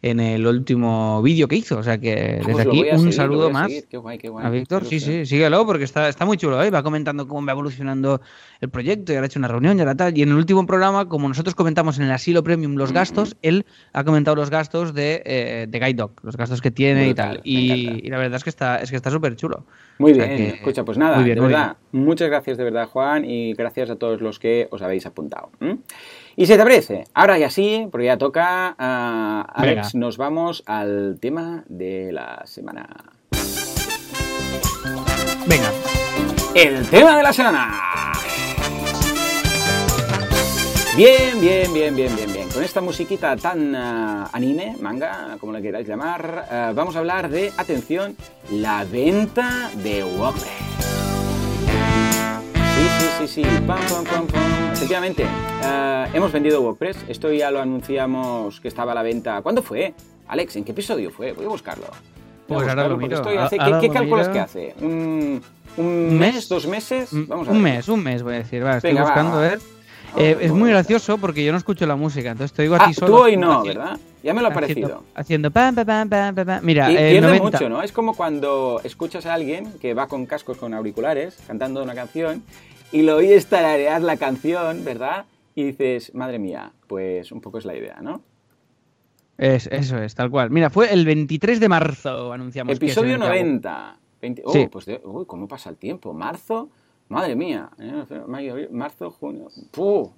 [0.00, 1.78] en el último vídeo que hizo.
[1.78, 3.70] O sea que desde aquí un saludo más
[4.42, 4.84] a, Víctor.
[4.84, 6.62] Sí, sí, síguelo porque está, está muy chulo.
[6.62, 6.70] ¿eh?
[6.70, 8.20] Va comentando cómo va evolucionando
[8.60, 10.16] el proyecto y ahora ha hecho una reunión y ahora tal.
[10.16, 13.66] Y en el último programa, como nosotros comentamos en el asilo premium los gastos, él
[13.92, 17.40] ha comentado los gastos de, eh, de Guide Dog, los gastos que tiene y tal.
[17.42, 19.64] Y, la verdad es que está es que está súper chulo.
[19.98, 23.96] Muy bien, escucha, pues nada, de verdad, muchas gracias de verdad Juan y gracias a
[23.96, 25.50] todos los que os habéis apuntado.
[26.40, 31.18] Y si te parece, ahora ya sí, porque ya toca, uh, Alex, nos vamos al
[31.20, 32.86] tema de la semana.
[35.48, 35.72] Venga.
[36.54, 37.80] El tema de la semana.
[40.96, 42.48] Bien, bien, bien, bien, bien, bien.
[42.50, 47.30] Con esta musiquita tan uh, anime, manga, como la queráis llamar, uh, vamos a hablar
[47.30, 48.16] de, atención,
[48.52, 51.07] la venta de WordPress.
[53.18, 53.42] Sí, sí.
[53.66, 54.72] Pam, pam, pam, pam.
[54.72, 56.98] Efectivamente, uh, hemos vendido WordPress.
[57.08, 59.42] Esto ya lo anunciamos que estaba a la venta.
[59.42, 59.92] ¿Cuándo fue?
[60.28, 61.32] Alex, ¿en qué episodio fue?
[61.32, 61.86] Voy a buscarlo.
[62.46, 63.20] pues ahora lo miro.
[63.40, 63.58] Hace...
[63.58, 64.74] ¿Qué, ¿qué cálculos que hace?
[64.80, 65.42] ¿Un,
[65.78, 67.08] un mes, ¿Dos meses?
[67.10, 67.56] Vamos a ver.
[67.56, 68.64] Un mes, un mes voy a decir.
[68.64, 69.58] Va, estoy buscando a ver.
[70.16, 72.84] Eh, es muy gracioso porque yo no escucho la música, entonces te digo a ti
[72.88, 73.12] ah, solo.
[73.12, 73.98] Tú hoy no, ¿verdad?
[74.22, 75.04] Ya me lo ha parecido.
[75.14, 76.60] Haciendo pam, pam, pam, pam, pam.
[76.62, 77.82] Mira, y, eh, pierde mucho, ¿no?
[77.82, 82.42] Es como cuando escuchas a alguien que va con cascos con auriculares cantando una canción
[82.92, 85.26] y lo oyes tararear la canción, ¿verdad?
[85.54, 88.22] Y dices, madre mía, pues un poco es la idea, ¿no?
[89.36, 90.50] Es, eso es, tal cual.
[90.50, 92.76] Mira, fue el 23 de marzo, anunciamos.
[92.76, 93.98] Episodio 90.
[94.44, 96.12] Oh, pues uy, ¿cómo pasa el tiempo?
[96.12, 96.70] Marzo,
[97.08, 97.70] Madre mía,
[98.26, 100.12] mayo, marzo, junio, ¡puh!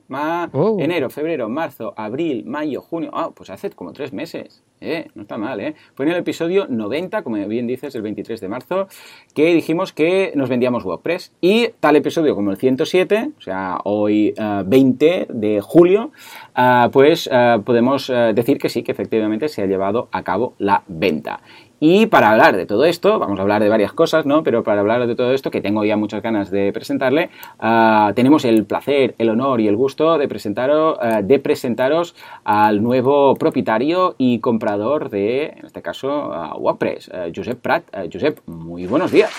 [0.53, 0.77] Oh.
[0.81, 5.39] enero, febrero, marzo, abril, mayo, junio, ah, pues hace como tres meses, eh, no está
[5.39, 5.77] mal, eh.
[5.95, 8.89] Fue en el episodio 90, como bien dices, el 23 de marzo,
[9.35, 14.35] que dijimos que nos vendíamos WordPress y tal episodio como el 107, o sea, hoy
[14.67, 16.11] 20 eh, de julio,
[16.57, 20.83] eh, pues eh, podemos decir que sí, que efectivamente se ha llevado a cabo la
[20.89, 21.41] venta.
[21.83, 24.43] Y para hablar de todo esto, vamos a hablar de varias cosas, ¿no?
[24.43, 28.45] Pero para hablar de todo esto, que tengo ya muchas ganas de presentarle, ah, tenemos
[28.45, 32.15] el placer, el honor y el gusto de presentaros, ah, de presentaros
[32.45, 37.85] al nuevo propietario y comprador de, en este caso, uh, WordPress, Josep Prat.
[38.13, 39.31] Josep, muy buenos días.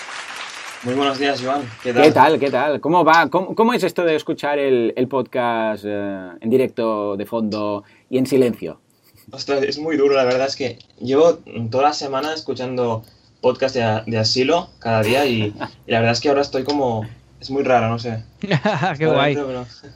[0.82, 1.62] Muy buenos días, Joan.
[1.80, 2.02] ¿Qué tal?
[2.02, 2.38] ¿Qué tal?
[2.40, 2.80] ¿Qué tal?
[2.80, 3.30] ¿Cómo va?
[3.30, 8.80] ¿Cómo, es esto de escuchar el, podcast en directo, de fondo y en silencio?
[9.30, 11.38] Ostras, es muy duro, la verdad es que llevo
[11.70, 13.04] toda la semana escuchando
[13.40, 15.54] podcast de, asilo cada día y,
[15.86, 17.06] la verdad es que ahora estoy como...
[17.40, 18.22] Es muy raro, no sé.
[18.98, 19.36] Qué guay.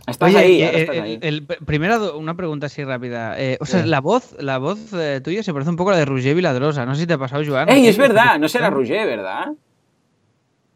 [0.08, 3.40] Estás ahí, eh, El, primero, una pregunta así rápida.
[3.40, 6.00] Eh, o sea, la voz, la voz eh, tuya se parece un poco a la
[6.00, 6.84] de Roger Viladrosa.
[6.84, 7.68] No sé si te ha pasado, Joan.
[7.68, 8.40] ¡Ey, es verdad!
[8.40, 9.52] No será Roger, ¿verdad?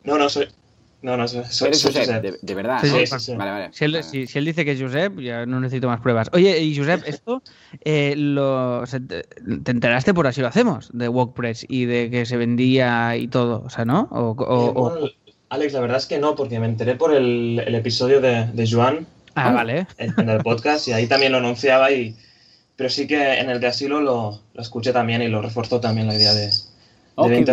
[0.04, 0.46] No, no, soy,
[1.02, 2.80] no, no, soy, Josep, De, verdad.
[2.82, 3.68] Sí, sí, Vale, vale.
[3.72, 6.28] Si él, si, él, dice que es Josep, ya no necesito más pruebas.
[6.32, 7.42] Oye, y Josep, esto
[7.84, 9.24] eh, lo, te,
[9.70, 13.70] enteraste por así lo hacemos, de WordPress y de que se vendía y todo, o
[13.70, 14.08] sea, ¿no?
[14.10, 15.14] O, eh,
[15.48, 18.70] Alex, la verdad es que no, porque me enteré por el, el episodio de, de
[18.70, 19.06] Joan.
[19.34, 19.86] Ah, vale.
[19.96, 22.16] En, el podcast y ahí también lo anunciaba y...
[22.76, 26.06] Pero sí que en el de asilo lo, lo escuché también y lo reforzó también
[26.06, 26.52] la idea de, de
[27.16, 27.44] oh, Bien.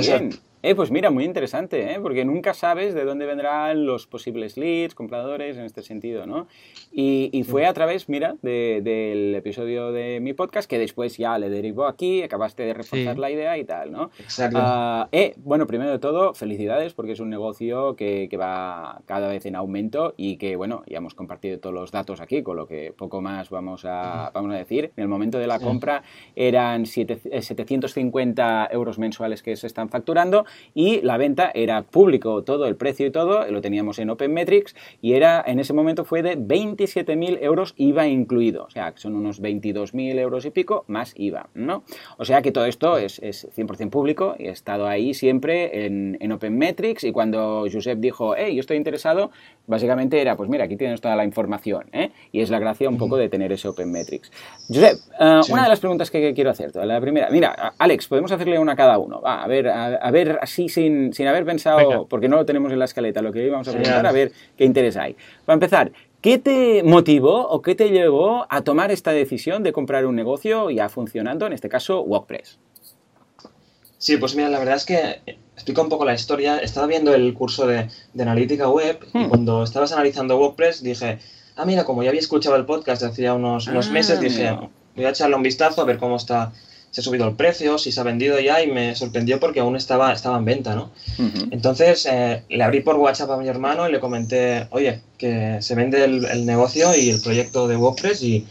[0.63, 1.99] Eh, pues mira, muy interesante, ¿eh?
[2.01, 6.47] porque nunca sabes de dónde vendrán los posibles leads, compradores, en este sentido, ¿no?
[6.91, 11.85] Y, fue a través, mira, del episodio de mi podcast que después ya le derivó
[11.85, 14.09] aquí, acabaste de reforzar la idea y tal, ¿no?
[14.19, 14.57] Exacto.
[14.59, 19.45] Ah, eh, bueno, primero de todo, felicidades porque es un negocio que, va cada vez
[19.45, 22.93] en aumento y que, bueno, ya hemos compartido todos los datos aquí, con lo que
[22.97, 24.91] poco más vamos a, vamos a decir.
[24.97, 26.03] En el momento de la compra
[26.35, 32.67] eran 750 eh, euros mensuales que se están facturando y la venta era público, todo
[32.67, 36.21] el precio y todo, lo teníamos en Open Metrics y era, en ese momento fue
[36.21, 41.13] de 27.000 euros IVA incluido, o sea, que son unos 22.000 euros y pico más
[41.17, 41.83] IVA, ¿no?
[42.17, 46.17] O sea que todo esto es, es 100% público y he estado ahí siempre en,
[46.19, 49.31] en Open Metrics y cuando Josep dijo, hey, yo estoy interesado,
[49.65, 52.11] básicamente era, pues mira, aquí tienes toda la información, ¿eh?
[52.31, 54.31] Y es la gracia un poco de tener ese Open Metrics.
[54.67, 58.59] Josep, eh, una de las preguntas que quiero hacer, la primera, mira, Alex, podemos hacerle
[58.59, 62.27] una a cada uno, va, a ver, a ver así sin, sin haber pensado, porque
[62.27, 64.97] no lo tenemos en la escaleta, lo que íbamos a preguntar, a ver qué interés
[64.97, 65.15] hay.
[65.45, 70.05] Para empezar, ¿qué te motivó o qué te llevó a tomar esta decisión de comprar
[70.05, 72.59] un negocio ya funcionando, en este caso WordPress?
[73.97, 75.21] Sí, pues mira, la verdad es que
[75.55, 76.59] explica un poco la historia.
[76.59, 79.29] Estaba viendo el curso de, analítica web y hmm.
[79.29, 81.19] cuando estabas analizando WordPress dije,
[81.55, 84.55] ah, mira, como ya había escuchado el podcast de hacía unos, unos ah, meses, dije,
[84.95, 86.53] voy a echarle un vistazo a ver cómo está
[86.91, 89.75] se ha subido el precio, si se ha vendido ya y me sorprendió porque aún
[89.75, 90.91] estaba, estaba en venta, ¿no?
[91.51, 95.75] Entonces eh, le abrí por WhatsApp a mi hermano y le comenté, oye, que se
[95.75, 98.47] vende el, negocio y el proyecto de WordPress y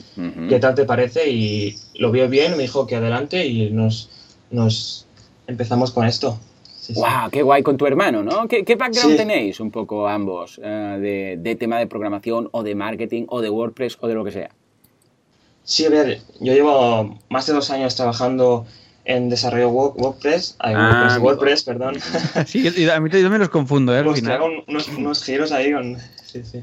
[0.49, 4.11] qué tal te parece y lo vio bien, me dijo que adelante y nos,
[4.51, 5.07] nos
[5.47, 6.39] empezamos con esto.
[6.95, 7.31] ¡Wow!
[7.33, 8.47] ¡Qué guay con tu hermano, ¿no?
[8.47, 13.25] ¿Qué, background tenéis un poco ambos eh, de, de tema de programación o de marketing
[13.29, 14.51] o de WordPress o de lo que sea?
[15.67, 18.67] Sí, a ver, yo llevo más de dos años trabajando
[19.05, 21.97] en desarrollo WordPress, ah, WordPress, perdón.
[22.47, 24.03] Sí, a mí yo me los confundo, ¿eh?
[24.05, 25.99] Pues unos, unos, giros ahí con...
[26.25, 26.63] Sí, sí.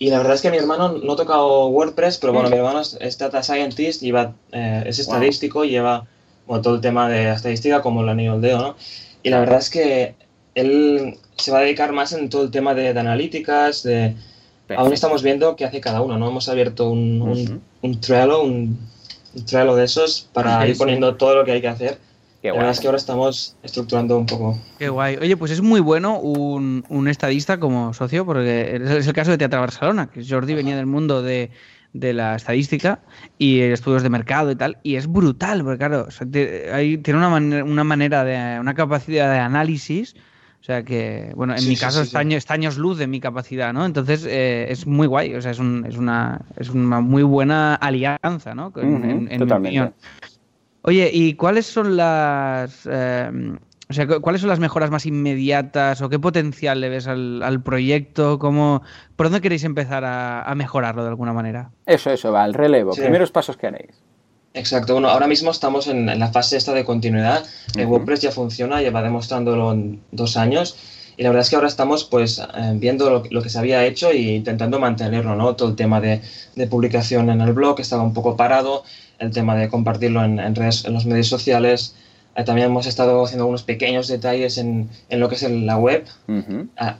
[0.00, 2.80] Y la verdad es que mi hermano no ha tocado WordPress, pero bueno, mi hermano
[2.80, 6.08] es data scientist, lleva, eh, es estadístico, lleva
[6.46, 8.76] todo el tema de estadística como el anillo dedo, ¿no?
[9.22, 10.16] Y la verdad es que
[10.56, 14.16] él se va a dedicar más en todo el tema de analíticas, de,
[14.76, 16.28] Aún estamos viendo qué hace cada uno, ¿no?
[16.28, 18.78] Hemos abierto un, un, Trello, un,
[19.46, 21.98] Trello de esos para ir poniendo todo lo que hay que hacer.
[22.40, 24.58] Qué la verdad es que ahora estamos estructurando un poco.
[24.78, 25.16] Qué guay.
[25.16, 29.38] Oye, pues es muy bueno un, un estadista como socio, porque es el caso de
[29.38, 31.50] Teatro Barcelona, que Jordi venía del mundo de,
[31.92, 33.00] de la estadística
[33.38, 37.28] y estudios de mercado y tal, y es brutal, porque claro, tiene una,
[37.64, 40.16] una manera de, una capacidad de análisis
[40.62, 43.84] O sea que, bueno, en mi caso está, años luz de mi capacidad, ¿no?
[43.84, 48.54] Entonces eh, es muy guay, o sea, es, es, una, es una muy buena alianza,
[48.54, 48.72] ¿no?
[48.76, 49.92] en, mi opinión.
[50.82, 52.88] Oye, ¿y cuáles son las...
[52.88, 53.56] Eh,
[53.90, 58.38] o sea, ¿cuáles son las mejoras más inmediatas o qué potencial le ves al, proyecto?
[58.38, 58.82] ¿Cómo,
[59.16, 61.72] ¿Por dónde queréis empezar a, mejorarlo de alguna manera?
[61.86, 62.92] Eso, eso, va, el relevo.
[62.92, 64.00] Primeros pasos que haréis.
[64.54, 67.44] Exacto, bueno, ahora mismo estamos en, la fase esta de continuidad.
[67.74, 70.76] El WordPress ya funciona, lleva demostrándolo en dos años.
[71.16, 74.10] Y la verdad es que ahora estamos pues eh, viendo lo, que se había hecho
[74.10, 75.56] e intentando mantenerlo, ¿no?
[75.56, 76.20] Todo el tema de,
[76.70, 78.84] publicación en el blog estaba un poco parado,
[79.18, 81.94] el tema de compartirlo en, redes, en los medios sociales,
[82.34, 86.04] eh, también hemos estado haciendo unos pequeños detalles en, en lo que es la web.
[86.76, 86.96] Ah,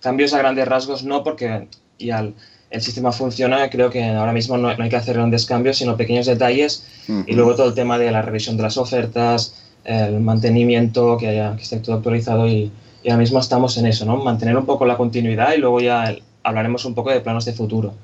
[0.00, 2.30] cambios a grandes rasgos no, porque ya
[2.70, 3.68] el, sistema funciona.
[3.70, 6.86] Creo que ahora mismo no, hay que hacer grandes cambios, sino pequeños detalles.
[7.26, 11.56] Y luego todo el tema de la revisión de las ofertas, el mantenimiento, que, haya,
[11.56, 12.48] que esté todo actualizado.
[12.48, 12.70] Y,
[13.02, 14.16] y ahora mismo estamos en eso, ¿no?
[14.16, 17.94] Mantener un poco la continuidad y luego ya hablaremos un poco de planos de futuro.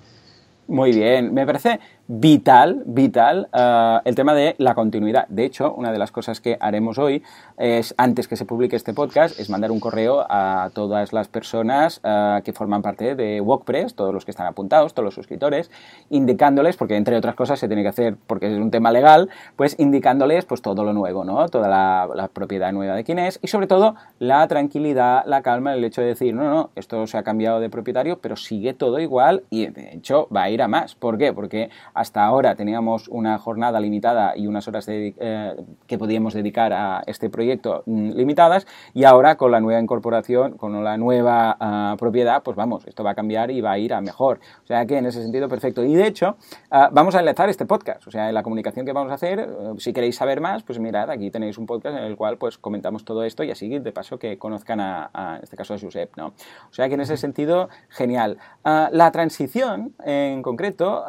[0.69, 5.27] Muy bien, me parece vital, vital eh, el tema de la continuidad.
[5.29, 7.23] De hecho, una de las cosas que haremos hoy
[7.57, 12.01] es, antes que se publique este podcast, es mandar un correo a todas las personas
[12.03, 15.71] eh, que forman parte de WordPress, todos los que están apuntados, todos los suscriptores,
[16.11, 19.77] indicándoles, porque entre otras cosas se tiene que hacer porque es un tema legal, pues
[19.79, 21.49] indicándoles pues todo lo nuevo, ¿no?
[21.49, 25.75] Toda la, la propiedad nueva de quién es y sobre todo la tranquilidad, la calma,
[25.75, 28.99] el hecho de decir, no, no, esto se ha cambiado de propietario, pero sigue todo
[28.99, 30.95] igual y de hecho va a ir a más.
[30.95, 31.33] ¿Por qué?
[31.33, 37.03] Porque hasta ahora teníamos una jornada limitada y unas horas eh, que podíamos dedicar a
[37.07, 42.43] este proyecto mm, limitadas y ahora con la nueva incorporación, con la nueva ah, propiedad,
[42.43, 44.41] pues vamos, esto va a cambiar y va a ir a mejor.
[44.63, 45.85] O sea que en ese sentido perfecto.
[45.85, 46.37] Y de hecho,
[46.71, 49.41] ah, vamos a enlazar este podcast, o sea, en la comunicación que vamos a hacer,
[49.41, 49.47] eh,
[49.79, 53.05] si queréis saber más, pues mirad, aquí tenéis un podcast en el cual pues comentamos
[53.05, 56.29] todo esto y así de paso que conozcan a, en este caso a Josep, ¿no?
[56.29, 58.39] O sea que en ese sentido, genial.
[58.65, 61.05] Ah, la transición en concreto,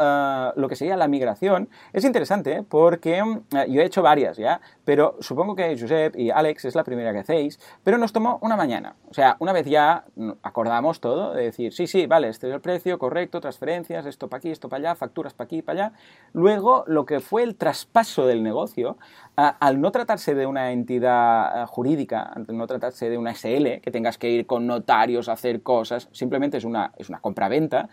[0.56, 2.64] lo que sería la migración, es interesante ¿eh?
[2.68, 6.84] porque eh, yo he hecho varias ya, pero supongo que Josep y Alex es la
[6.84, 8.96] primera que hacéis, pero nos tomó una mañana.
[9.10, 10.06] O sea, una vez ya
[10.42, 14.40] acordamos todo, de decir, sí, sí, vale, este es el precio, correcto, transferencias, esto para
[14.40, 15.98] aquí, esto para allá, facturas para aquí, para allá.
[16.34, 18.98] Luego, lo que fue el traspaso del negocio,
[19.36, 24.18] al no tratarse de una entidad jurídica, al no tratarse de una SL, que tengas
[24.18, 27.90] que ir con notarios a hacer cosas, simplemente es una, es una compra-venta,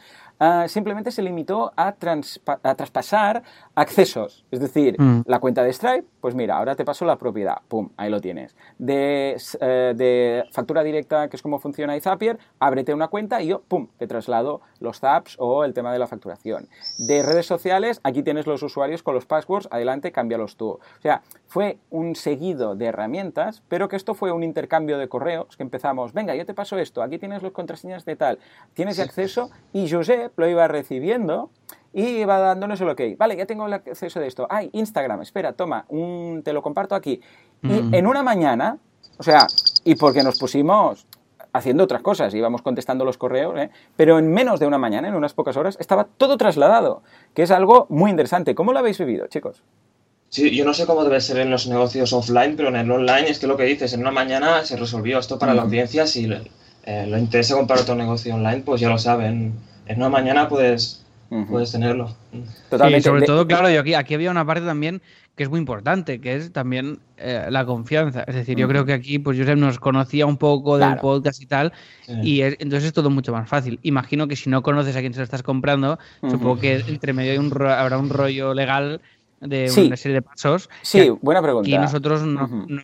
[0.66, 3.42] simplemente se limitó a, a traspasar
[3.74, 4.44] accesos.
[4.50, 5.22] Es decir, mm.
[5.26, 8.57] la cuenta de Stripe, pues mira, ahora te paso la propiedad, pum, ahí lo tienes.
[8.79, 13.62] De, eh, de factura directa, que es como funciona Zapier, ábrete una cuenta y yo,
[13.62, 16.68] pum, te traslado los zaps o el tema de la facturación.
[16.98, 20.70] De redes sociales, aquí tienes los usuarios con los passwords, adelante, cámbialos tú.
[20.70, 25.56] O sea, fue un seguido de herramientas, pero que esto fue un intercambio de correos,
[25.56, 28.38] que empezamos, venga, yo te paso esto, aquí tienes los contraseñas de tal,
[28.74, 31.50] tienes acceso, y Josep lo iba recibiendo
[31.92, 33.00] y iba dándonos el ok.
[33.18, 34.46] Vale, ya tengo el acceso de esto.
[34.48, 37.20] Ay, Instagram, espera, toma, un, te lo comparto aquí.
[37.62, 37.94] Y mm.
[37.94, 38.78] en una mañana,
[39.18, 39.46] o sea,
[39.84, 41.06] y porque nos pusimos
[41.52, 43.70] haciendo otras cosas, íbamos contestando los correos, ¿eh?
[43.96, 47.02] pero en menos de una mañana, en unas pocas horas, estaba todo trasladado,
[47.34, 48.54] que es algo muy interesante.
[48.54, 49.64] ¿Cómo lo habéis vivido, chicos?
[50.30, 53.28] Sí, yo no sé cómo debe ser en los negocios offline, pero en el online
[53.28, 56.26] es que lo que dices, en una mañana se resolvió esto para la audiencia, si
[56.26, 56.50] le,
[56.84, 59.54] eh, lo interesa comprar otro negocio online, pues ya lo saben.
[59.86, 61.04] En una mañana puedes
[61.48, 62.14] puedes tenerlo.
[62.68, 62.98] Totalmente.
[62.98, 65.00] Y sobre todo, claro, yo aquí, aquí había una parte también
[65.36, 68.24] que es muy importante, que es también eh, la confianza.
[68.26, 71.46] Es decir, yo creo que aquí, pues Josep nos conocía un poco del podcast y
[71.46, 71.72] tal,
[72.08, 73.78] y entonces es todo mucho más fácil.
[73.82, 77.32] Imagino que si no conoces a quién se lo estás comprando, supongo que entre medio
[77.32, 79.00] hay un habrá un rollo legal
[79.40, 80.70] de una serie de pasos.
[80.83, 81.68] Sí, buena pregunta.
[81.68, 82.83] Y nosotros no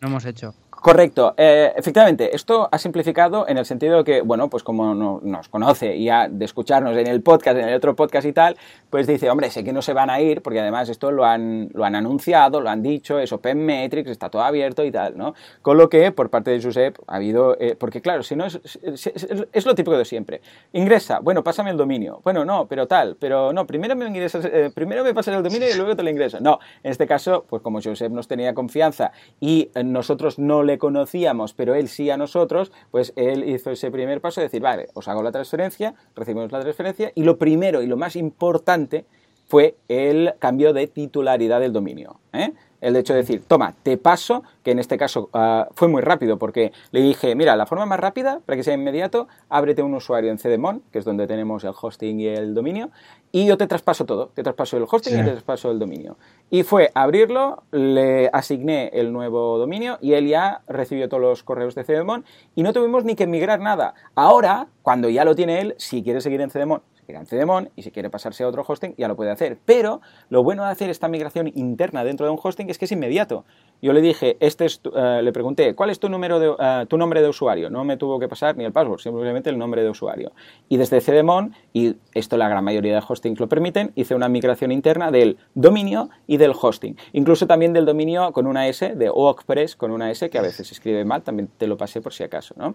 [0.00, 0.54] hemos hecho.
[0.82, 1.34] Correcto.
[1.36, 6.08] Eh, efectivamente, esto ha simplificado en el sentido que, bueno, pues como nos conoce y
[6.08, 8.56] ha de escucharnos en el podcast, en el otro podcast y tal,
[8.90, 11.68] pues dice, hombre, sé que no se van a ir, porque además esto lo han,
[11.72, 15.34] lo han anunciado, lo han dicho, es Open Metrics, está todo abierto y tal, ¿no?
[15.62, 18.60] Con lo que, por parte de Josep, ha habido, eh, porque claro, si no es,
[18.82, 20.40] es, lo típico de siempre.
[20.72, 22.20] Ingresa, bueno, pásame el dominio.
[22.24, 25.70] Bueno, no, pero tal, pero no, primero me ingresas, eh, primero me pasas el dominio
[25.70, 26.40] y luego te lo ingreso.
[26.40, 31.54] No, en este caso, pues como Josep nos tenía confianza y nosotros no le conocíamos,
[31.54, 35.08] pero él sí a nosotros, pues él hizo ese primer paso de decir, vale, os
[35.08, 39.04] hago la transferencia, recibimos la transferencia, y lo primero y lo más importante
[39.46, 42.20] fue el cambio de titularidad del dominio.
[42.32, 42.52] ¿eh?
[42.82, 46.36] El hecho de decir, toma, te paso, que en este caso ah, fue muy rápido
[46.36, 50.30] porque le dije, mira, la forma más rápida para que sea inmediato, ábrete un usuario
[50.30, 52.90] en CDMON, que es donde tenemos el hosting y el dominio,
[53.30, 56.18] y yo te traspaso todo, te traspaso el hosting y te traspaso el dominio.
[56.50, 61.74] Y fue abrirlo, le asigné el nuevo dominio y él ya recibió todos los correos
[61.74, 63.94] de CDMON y no tuvimos ni que migrar nada.
[64.14, 67.90] Ahora, cuando ya lo tiene él, si quiere seguir en CDMON, en Cedemon y si
[67.90, 69.58] quiere pasarse a otro hosting ya lo puede hacer.
[69.64, 72.92] Pero lo bueno de hacer esta migración interna dentro de un hosting es que es
[72.92, 73.44] inmediato.
[73.80, 76.96] Yo le dije, este es eh, le pregunté, ¿cuál es tu, número de, eh, tu
[76.96, 77.68] nombre de usuario?
[77.68, 80.32] No me tuvo que pasar ni el password, simplemente el nombre de usuario.
[80.68, 84.70] Y desde Cedemon, y esto la gran mayoría de hostings lo permiten, hice una migración
[84.70, 86.96] interna del dominio y del hosting.
[87.12, 90.68] Incluso también del dominio con una S, de WordPress con una S, que a veces
[90.68, 92.54] se escribe mal, también te lo pasé por si acaso.
[92.56, 92.74] ¿no?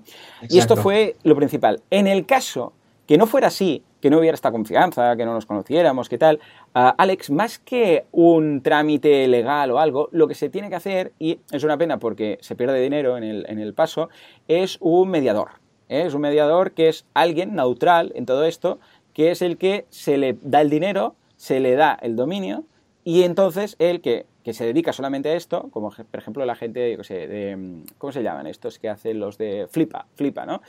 [0.50, 1.82] Y esto fue lo principal.
[1.90, 2.74] En el caso
[3.08, 6.40] que no fuera así, que no hubiera esta confianza, que no nos conociéramos, qué tal,
[6.74, 11.40] Alex, más que un trámite legal o algo, lo que se tiene que hacer, y
[11.52, 14.10] es una pena porque se pierde dinero en el, paso,
[14.48, 15.50] es un mediador.
[15.90, 16.04] ¿eh?
[16.06, 18.80] Es un mediador que es alguien neutral en todo esto,
[19.14, 22.66] que es el que se le da el dinero, se le da el dominio,
[23.04, 26.96] y entonces el que que se dedica solamente a esto, como por ejemplo la gente,
[26.96, 30.62] yo sé, de, ¿cómo se llaman estos que hacen los de Flipa, Flipa, ¿no?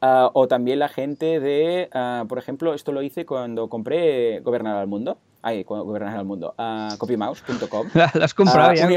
[0.00, 4.78] Ah, o también la gente de, ah, por ejemplo, esto lo hice cuando compré Gobernar
[4.78, 7.88] al Mundo, ay, Gobernar al Mundo, uh, copymouse.com.
[8.14, 8.88] Las comprado ya.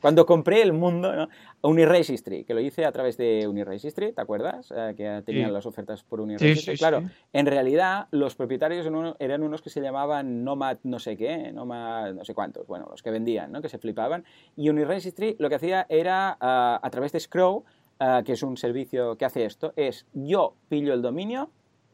[0.00, 1.28] Cuando compré el mundo, ¿no?
[1.62, 4.70] Uniregistry, que lo hice a través de Uniregistry, ¿te acuerdas?
[4.76, 6.76] Eh, que tenían las ofertas por Uniregistry.
[6.76, 8.86] claro, en realidad los propietarios
[9.18, 13.02] eran unos que se llamaban Nomad no sé qué, Nomad no sé cuántos, bueno, los
[13.02, 13.62] que vendían, ¿no?
[13.62, 14.24] que se flipaban.
[14.56, 17.64] Y Uniregistry lo que hacía era, ah, a través de Scrow,
[18.00, 21.48] ah, que es un servicio que hace esto, es yo pillo el dominio,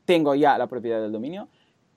[0.07, 1.49] tengo ya la propiedad del dominio,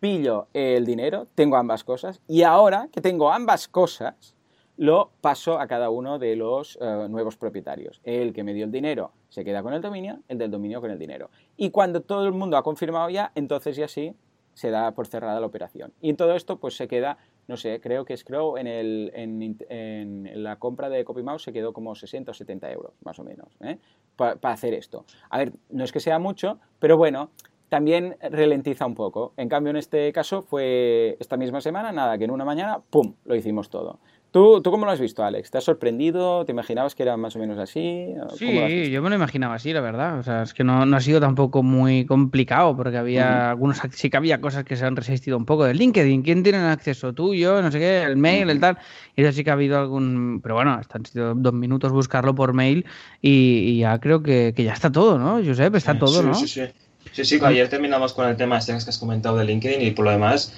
[0.04, 4.36] pillo el dinero, tengo ambas cosas, y ahora que tengo ambas cosas,
[4.76, 8.02] lo paso a cada uno de los eh, nuevos propietarios.
[8.04, 10.92] El que me dio el dinero se queda con el dominio, el del dominio con
[10.92, 11.30] el dinero.
[11.56, 14.13] Y cuando todo el mundo ha confirmado ya, entonces ya sí
[14.54, 15.94] se da por cerrada la operación.
[16.02, 19.10] Y en todo esto pues se queda, no sé, creo que es creo en, el,
[19.16, 23.56] en, la compra de CopyMouse se quedó como 60 o 70 euros, más o menos,
[23.62, 23.78] ¿eh?
[24.18, 25.06] para hacer esto.
[25.30, 27.32] A ver, no es que sea mucho, pero bueno,
[27.74, 29.34] también ralentiza un poco.
[29.36, 33.16] En cambio, en este caso fue esta misma semana, nada, que en una mañana, ¡pum!,
[33.26, 33.98] lo hicimos todo.
[34.30, 35.50] ¿Tú, ¿Tú cómo lo has visto, Alex?
[35.50, 36.46] ¿Te has sorprendido?
[36.46, 38.14] ¿Te imaginabas que era más o menos así?
[38.38, 40.20] Sí, yo me lo imaginaba así, la verdad.
[40.20, 44.12] O sea, es que no, no ha sido tampoco muy complicado, porque había algunos, sí
[44.12, 45.66] que había cosas que se han resistido un poco.
[45.66, 47.14] De LinkedIn, ¿quién tiene acceso?
[47.14, 48.78] Tú, yo, no sé qué, el mail, el tal.
[49.16, 50.42] Y eso sí que ha habido algún.
[50.44, 52.86] Pero bueno, han sido dos minutos buscarlo por mail
[53.20, 55.44] y, ya creo que, que, ya está todo, ¿no?
[55.44, 56.36] Josep, está todo, ¿no?
[56.36, 56.83] Sí, sí, sí.
[57.12, 60.12] Sí, ayer terminamos con el tema este que has comentado de LinkedIn y por lo
[60.12, 60.52] demás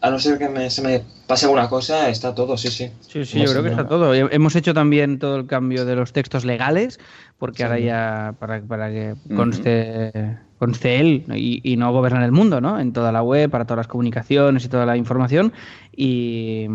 [0.00, 2.90] a no ser que se me pase alguna cosa, está todo, sí, sí.
[3.00, 4.14] Sí, sí, yo creo que está todo.
[4.14, 7.00] Hemos hecho también todo el cambio de los textos legales,
[7.38, 12.78] porque ahora ya, para, para que conste, conste él y, no gobernar el mundo, ¿no?
[12.78, 15.52] En toda la web, para todas las comunicaciones y toda la información.
[15.94, 16.66] Y,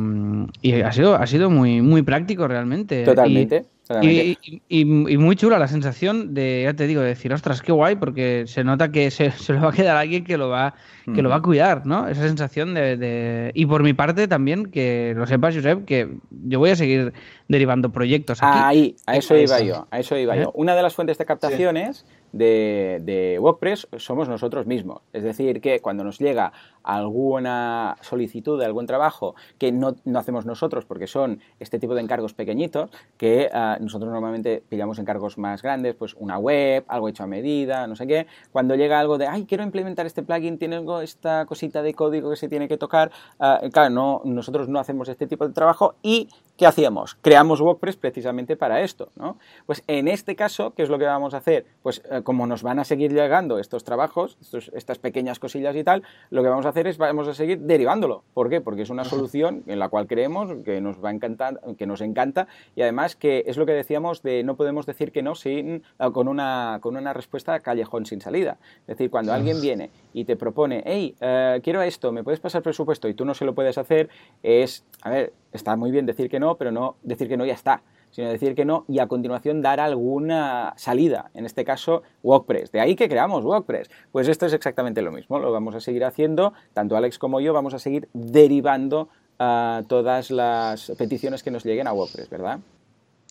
[0.83, 3.05] ha sido, ha sido muy, muy práctico realmente.
[3.05, 3.65] Totalmente.
[3.69, 8.45] Y, muy chula la sensación de, ya te digo, de decir, ostras, qué guay, porque
[8.47, 10.75] se nota que se, se le va a quedar alguien que lo va,
[11.13, 12.07] que lo va a cuidar, ¿no?
[12.07, 16.09] Esa sensación de, Y por mi parte también, que lo sepas, Josep, que
[16.45, 17.13] yo voy a seguir
[17.47, 18.59] derivando proyectos aquí.
[18.61, 20.43] Ahí, a eso iba yo, a eso iba yo.
[20.43, 20.51] ¿Eh?
[20.53, 25.01] Una de las fuentes de captaciones de, WordPress somos nosotros mismos.
[25.13, 26.51] Es decir, que cuando nos llega
[26.83, 32.01] alguna solicitud de algún trabajo que no, no hacemos nosotros porque son este tipo de
[32.01, 37.23] encargos pequeñitos, que ah, nosotros normalmente pillamos encargos más grandes, pues una web, algo hecho
[37.23, 38.27] a medida, no sé qué.
[38.51, 42.35] Cuando llega algo de, ay, quiero implementar este plugin, tiene esta cosita de código que
[42.35, 46.27] se tiene que tocar, ah, claro, no, nosotros no hacemos este tipo de trabajo y
[46.63, 47.15] ¿qué hacíamos?
[47.15, 49.37] Creamos WordPress precisamente para esto, ¿no?
[49.65, 51.65] Pues en este caso, ¿qué es lo que vamos a hacer?
[51.81, 54.37] Pues eh, como nos van a seguir llegando estos trabajos,
[54.71, 58.23] estas pequeñas cosillas y tal, lo que vamos a hacer es vamos a seguir derivándolo.
[58.33, 58.61] ¿Por qué?
[58.61, 61.99] Porque es una solución en la cual creemos que nos va a encantar, que nos
[61.99, 62.47] encanta
[62.77, 66.11] y además que es lo que decíamos de no podemos decir que no sin, eh,
[66.13, 68.57] con, una, con una respuesta callejón sin salida.
[68.87, 72.61] Es decir, cuando alguien viene y te propone, hey, eh, quiero esto, ¿me puedes pasar
[72.61, 73.07] presupuesto?
[73.07, 74.09] y tú no se lo puedes hacer,
[74.41, 77.53] es, a ver, está muy bien decir que no, pero no decir que no ya
[77.53, 77.81] está
[78.13, 82.71] sino decir que no y a continuación dar alguna salida, en este caso WordPress.
[82.71, 83.89] De ahí que creamos WordPress.
[84.11, 87.53] Pues esto es exactamente lo mismo, lo vamos a seguir haciendo, tanto Alex como yo
[87.53, 92.59] vamos a seguir derivando a todas las peticiones que nos lleguen a WordPress, ¿verdad?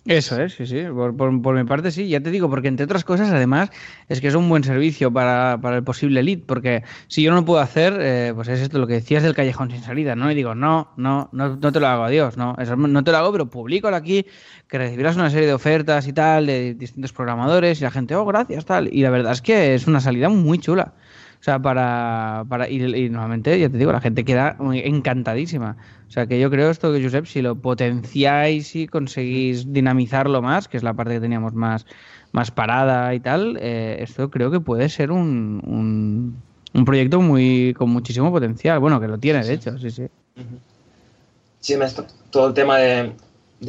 [0.04, 0.82] Eso es, sí, sí.
[0.92, 3.70] Por, mi parte sí, ya te digo, porque entre otras cosas, además,
[4.08, 7.44] es que es un buen servicio para, el posible lead, porque si yo no lo
[7.44, 10.28] puedo hacer, eh, pues es esto lo que decías del callejón sin salida, ¿no?
[10.32, 13.16] Y digo, no, no, no, no te lo hago, adiós, no, eso no te lo
[13.18, 14.26] hago, pero publico aquí,
[14.66, 18.24] que recibirás una serie de ofertas y tal, de distintos programadores, y la gente, oh,
[18.24, 18.92] gracias, tal.
[18.92, 20.94] Y la verdad es que es una salida muy chula.
[21.42, 25.76] O sea, para, para y, y, normalmente, ya te digo, la gente queda encantadísima.
[26.06, 30.68] O sea, que yo creo esto que, Josep, si lo potenciáis y conseguís dinamizarlo más,
[30.68, 31.84] que es la parte que teníamos más,
[32.30, 36.36] más parada y tal, eh, esto creo que puede ser un,
[36.72, 38.78] un, proyecto muy con muchísimo potencial.
[38.78, 40.06] Bueno, que lo tiene, de hecho, sí, sí.
[41.58, 41.74] Sí,
[42.30, 43.14] todo el tema de,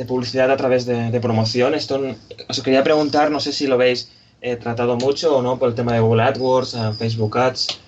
[0.08, 2.00] publicidad a través de, promoción, esto
[2.48, 4.12] os quería preguntar, no sé si lo veis
[4.44, 7.80] he tratado mucho no por el tema de Google AdWords, Facebook Ads.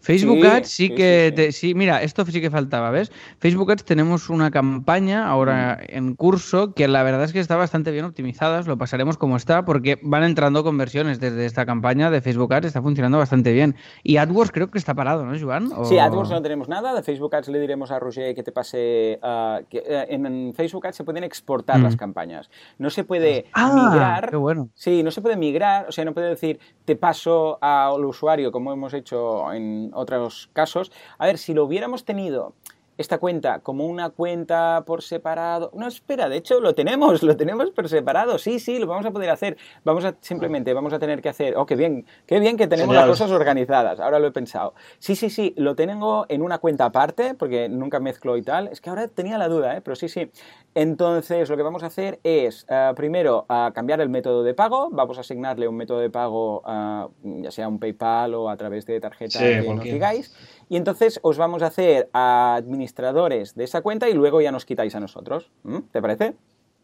[0.00, 3.12] Facebook Ads sí, que, sí, mira, esto sí que faltaba, ¿ves?
[3.38, 5.96] Facebook Ads tenemos una campaña ahora mm.
[5.96, 9.64] en curso que la verdad es que está bastante bien optimizada, lo pasaremos como está,
[9.64, 13.76] porque van entrando conversiones desde esta campaña de Facebook Ads, está funcionando bastante bien.
[14.02, 15.70] Y AdWords creo que está parado, ¿no, Joan?
[15.84, 19.18] Sí, AdWords no tenemos nada, de Facebook Ads le diremos a Roger que te pase...
[19.22, 21.98] Uh, que, uh, en Facebook Ads se pueden exportar las mm.
[21.98, 24.30] campañas, no se puede ah, migrar...
[24.30, 24.68] Qué bueno.
[24.74, 26.58] Sí, no se puede migrar, o sea, no puede decir
[26.90, 30.92] te paso al usuario como hemos hecho en otros casos.
[31.18, 32.54] A ver, si lo hubiéramos tenido
[33.00, 35.70] esta cuenta como una cuenta por separado.
[35.74, 38.38] No, espera, de hecho lo tenemos, lo tenemos por separado.
[38.38, 39.56] Sí, sí, lo vamos a poder hacer.
[39.84, 41.56] Vamos a simplemente vamos a tener que hacer.
[41.56, 44.00] Oh, qué bien, qué bien que tenemos las cosas organizadas.
[44.00, 44.74] Ahora lo he pensado.
[44.98, 48.68] Sí, sí, sí, lo tengo en una cuenta aparte porque nunca mezclo y tal.
[48.68, 49.80] Es que ahora tenía la duda, ¿eh?
[49.80, 50.30] pero sí, sí.
[50.74, 54.90] Entonces, lo que vamos a hacer es uh, primero uh, cambiar el método de pago.
[54.90, 58.84] Vamos a asignarle un método de pago, uh, ya sea un PayPal o a través
[58.84, 60.34] de tarjeta que nos digáis
[60.70, 64.94] y entonces os vamos a hacer administradores de esa cuenta y luego ya nos quitáis
[64.94, 65.50] a nosotros.
[65.90, 66.36] ¿Te parece?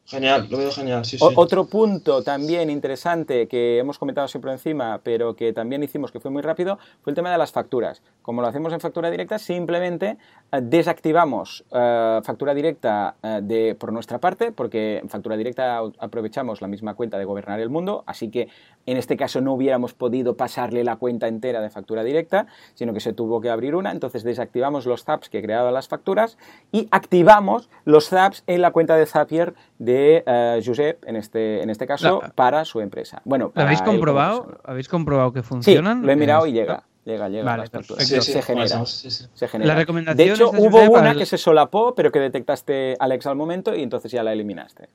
[0.07, 1.25] Genial, lo veo genial, sí, sí.
[1.35, 6.31] otro punto también interesante que hemos comentado siempre encima, pero que también hicimos que fue
[6.31, 8.03] muy rápido, fue el tema de las facturas.
[8.23, 10.17] Como lo hacemos en factura directa, simplemente
[10.53, 16.61] eh, desactivamos eh, factura directa eh, de, por nuestra parte, porque en factura directa aprovechamos
[16.61, 18.49] la misma cuenta de gobernar el mundo, así que
[18.87, 23.01] en este caso no hubiéramos podido pasarle la cuenta entera de factura directa, sino que
[23.01, 26.39] se tuvo que abrir una, entonces desactivamos los zaps que creaban las facturas
[26.71, 29.96] y activamos los zaps en la cuenta de Zapier de
[30.27, 33.23] uh, Josep, en este, en este caso, para su empresa.
[33.25, 36.01] Bueno, ¿Habéis comprobado, ¿Habéis comprobado que funcionan?
[36.01, 36.85] Sí, lo he mirado y llega.
[37.05, 37.45] Llega, llega.
[37.45, 37.67] Vale,
[37.99, 39.75] se, genera, se genera.
[39.75, 43.77] La recomendación de hecho, hubo una que se solapó, pero que detectaste, Alex, al momento
[43.77, 44.89] y entonces ya la eliminaste.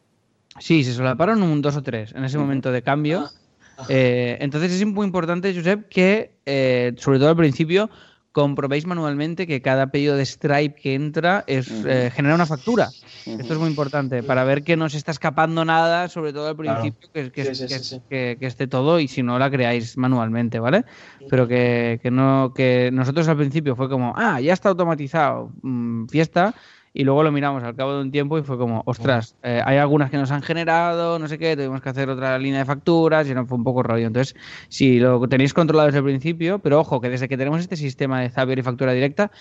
[0.59, 3.29] Sí, se solaparon un 2 o 3 en ese momento de cambio.
[3.77, 3.85] Ah.
[3.87, 7.89] Eh, entonces es muy importante, Josep, que eh, sobre todo al principio
[8.31, 12.89] comprobéis manualmente que cada pedido de Stripe que entra es, eh, genera una factura.
[13.25, 16.55] Esto es muy importante para ver que no se está escapando nada, sobre todo al
[16.55, 20.85] principio, que, esté todo y si no la creáis manualmente, ¿vale?
[21.29, 26.55] Pero que, no que nosotros al principio fue como, ah, ya está automatizado, mm, fiesta
[26.93, 29.77] y luego lo miramos al cabo de un tiempo y fue como, ostras, eh, hay
[29.77, 33.27] algunas que nos han generado, no sé qué, tuvimos que hacer otra línea de facturas
[33.29, 34.07] y no fue un poco rollo.
[34.07, 34.35] Entonces,
[34.67, 38.19] si lo tenéis controlado desde el principio, pero ojo, que desde que tenemos este sistema
[38.21, 39.31] de Zapier y factura directa,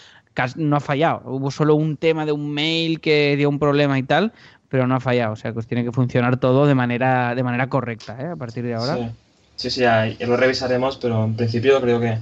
[0.56, 1.22] no ha fallado.
[1.24, 4.32] Hubo solo un tema de un mail que dio un problema y tal,
[4.68, 5.32] pero no ha fallado.
[5.32, 8.26] O sea, que os tiene que funcionar todo de manera, de manera correcta, ¿eh?
[8.26, 8.96] A partir de ahora.
[8.96, 9.10] Sí,
[9.56, 12.16] sí, sí ya lo revisaremos, pero en principio creo que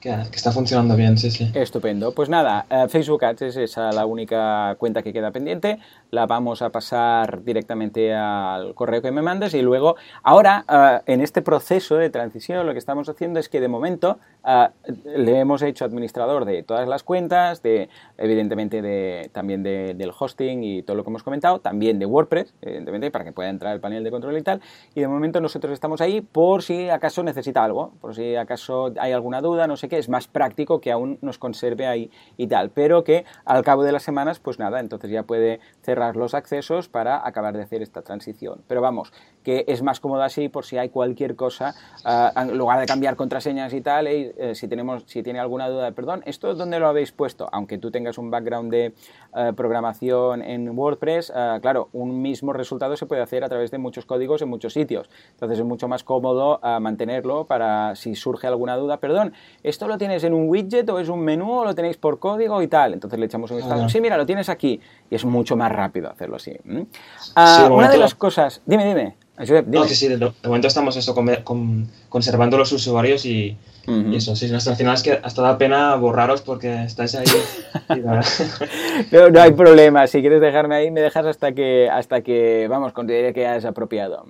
[0.00, 1.50] que, está funcionando bien, sí, sí.
[1.54, 2.12] Estupendo.
[2.12, 5.78] Pues nada, eh, Facebook Ads es esa la única cuenta que queda pendiente.
[6.10, 9.94] La vamos a pasar directamente al correo que me mandes y luego,
[10.24, 14.18] ahora, eh, en este proceso de transición, lo que estamos haciendo es que de momento
[14.44, 14.68] eh,
[15.04, 17.88] le hemos hecho administrador de todas las cuentas, de
[18.18, 23.12] evidentemente de, también del hosting y todo lo que hemos comentado, también de WordPress, evidentemente,
[23.12, 24.60] para que pueda entrar el panel de control y tal.
[24.96, 29.12] Y de momento nosotros estamos ahí por si acaso necesita algo, por si acaso hay
[29.12, 32.70] alguna duda, no sé que es más práctico que aún nos conserve ahí y tal,
[32.70, 36.88] pero que al cabo de las semanas, pues nada, entonces ya puede cerrar los accesos
[36.88, 38.62] para acabar de hacer esta transición.
[38.66, 39.12] Pero vamos,
[39.42, 41.74] que es más cómodo así por si hay cualquier cosa,
[42.04, 45.90] ah, en lugar de cambiar contraseñas y tal, eh, si, tenemos, si tiene alguna duda,
[45.90, 47.48] perdón, ¿esto dónde lo habéis puesto?
[47.50, 48.94] Aunque tú tengas un background de
[49.34, 53.78] eh, programación en WordPress, eh, claro, un mismo resultado se puede hacer a través de
[53.78, 55.10] muchos códigos en muchos sitios.
[55.32, 59.32] Entonces es mucho más cómodo mantenerlo para si surge alguna duda, perdón,
[59.62, 62.18] ¿esto ¿esto lo tienes en un widget o es un menú o lo tenéis por
[62.18, 62.92] código y tal?
[62.92, 63.88] Entonces le echamos un vistazo.
[63.88, 64.78] Sí, mira, lo tienes aquí.
[65.08, 66.54] Y es mucho más rápido hacerlo así.
[67.34, 68.14] Ah, una de las
[68.66, 69.16] dime, dime.
[69.66, 71.14] No, que sí, de, momento estamos esto,
[72.08, 76.42] conservando los usuarios y, Y eso, sí, al final es que hasta da pena borraros
[76.42, 77.24] porque estáis ahí.
[79.10, 82.92] no, no hay problema, si quieres dejarme ahí, me dejas hasta que, hasta que vamos,
[82.92, 84.26] considere que has apropiado.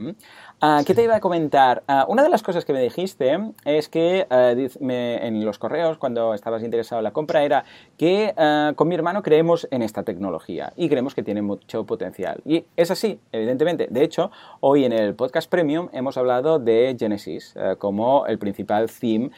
[0.63, 1.85] Ah, ¿Qué te iba a comentar?
[1.89, 6.35] Ah, una de las cosas que me dijiste es que ah, en los correos, cuando
[6.35, 7.65] estabas interesado en la compra, era
[7.97, 8.35] que
[8.77, 12.43] con mi hermano creemos en esta tecnología y creemos que tiene mucho potencial.
[12.45, 13.89] Y es así, evidentemente.
[13.91, 14.31] De hecho,
[14.61, 19.31] hoy en el podcast Premium hemos hablado de Genesis como el principal theme,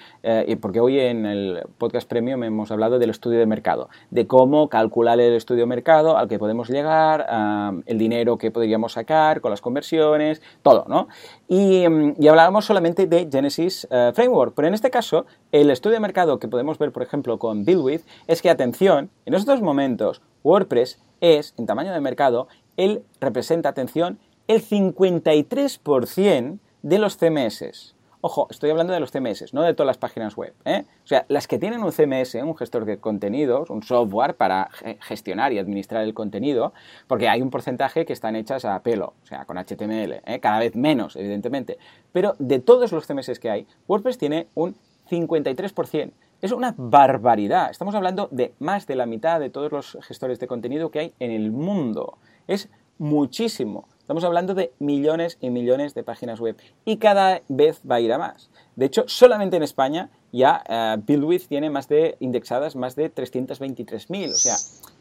[0.61, 5.21] porque hoy en el podcast Premium hemos hablado del estudio de mercado, de cómo calcular
[5.21, 9.61] el estudio de mercado al que podemos llegar, el dinero que podríamos sacar con las
[9.61, 11.09] conversiones, todo, ¿no?
[11.49, 14.55] Mm, y, hablábamos solamente de Genesis eh, Framework.
[14.55, 18.03] Pero en este caso, el estudio de mercado que podemos ver, por ejemplo, con BuildWith,
[18.27, 24.19] es que, atención, en estos momentos, WordPress es, en tamaño de mercado, él representa, atención,
[24.49, 27.95] el 53% de los CMS.
[28.25, 30.55] Ojo, estoy hablando de los CMS, no de todas las páginas web.
[30.65, 30.85] ¿eh?
[31.03, 34.71] O sea, las que tienen un CMS, un gestor de contenidos, un software para
[35.01, 36.73] gestionar y administrar el contenido,
[37.09, 40.39] porque hay un porcentaje que están hechas a pelo, o sea, con HTML, ¿eh?
[40.41, 41.79] cada vez menos, evidentemente.
[42.13, 44.77] Pero de todos los CMS que hay, WordPress tiene un
[45.11, 46.13] 53%.
[46.43, 47.73] Es una barbaridad.
[47.73, 51.15] Estamos hablando de más de la mitad de todos los gestores de contenido que hay
[51.19, 52.19] en el mundo.
[52.47, 52.69] Es
[52.99, 53.89] muchísimo.
[54.13, 56.55] Estamos hablando de millones y millones de páginas web
[56.85, 58.51] y cada vez va a ir a más.
[58.77, 64.29] De hecho, solamente en España ya uh, BuildWith tiene más de indexadas más de 323.000,
[64.29, 64.57] o sea,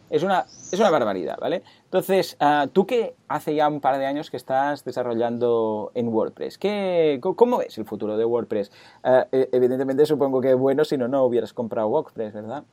[0.09, 1.61] es una, es una barbaridad, ¿vale?
[1.83, 6.57] Entonces, uh, tú que hace ya un par de años que estás desarrollando en WordPress,
[6.57, 8.71] ¿qué, ¿cómo ves el futuro de WordPress?
[9.03, 12.63] Uh, evidentemente supongo que bueno, si no, no hubieras comprado WordPress, ¿verdad?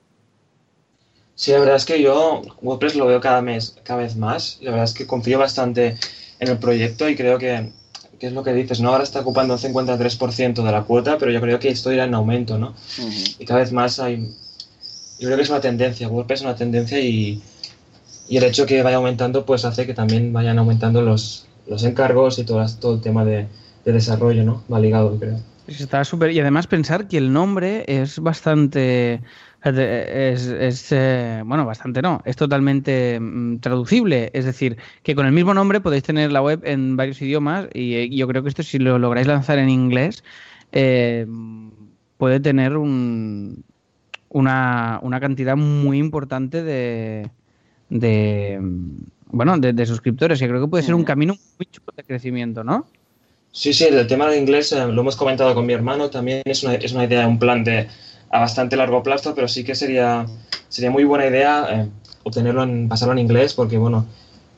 [1.34, 4.59] Sí, la verdad es que yo WordPress lo veo cada mes, cada vez más.
[4.61, 5.97] La verdad es que confío bastante
[6.41, 7.72] en el proyecto y creo que,
[8.20, 8.91] es lo que dices, ¿no?
[8.91, 12.14] Ahora está ocupando un 53% de la cuota, pero yo creo que esto irá en
[12.14, 12.74] aumento, ¿no?
[13.39, 14.34] Y cada vez más hay...
[15.18, 17.43] Yo creo que es una tendencia, WordPress es una tendencia y,
[18.30, 22.45] el hecho que vaya aumentando pues hace que también vayan aumentando los, los encargos y
[22.45, 23.47] todo, todo el tema de,
[23.84, 24.62] de desarrollo, ¿no?
[24.70, 25.41] Va ligado, creo.
[25.66, 26.32] Está súper.
[26.32, 29.20] Y además pensar que el nombre es bastante
[29.64, 34.30] es, eh, bueno, bastante no, es totalmente mm, traducible.
[34.32, 37.94] Es decir, que con el mismo nombre podéis tener la web en varios idiomas y,
[37.94, 40.22] eh, yo creo que esto si lo lográis lanzar en inglés
[40.72, 41.26] eh,
[42.18, 43.64] puede tener un,
[44.28, 47.28] una, una, cantidad muy importante de,
[47.88, 48.61] de
[49.26, 50.40] bueno, de, suscriptores.
[50.40, 52.86] Y creo que puede ser un camino muy chulo de crecimiento, ¿no?
[53.50, 56.74] Sí, sí, el tema de inglés lo hemos comentado con mi hermano, también es una,
[56.74, 57.88] es una idea, un plan de
[58.30, 60.26] a bastante largo plazo, pero sí que sería,
[60.68, 61.88] sería muy buena idea eh,
[62.22, 64.06] obtenerlo en, pasarlo en inglés, porque bueno,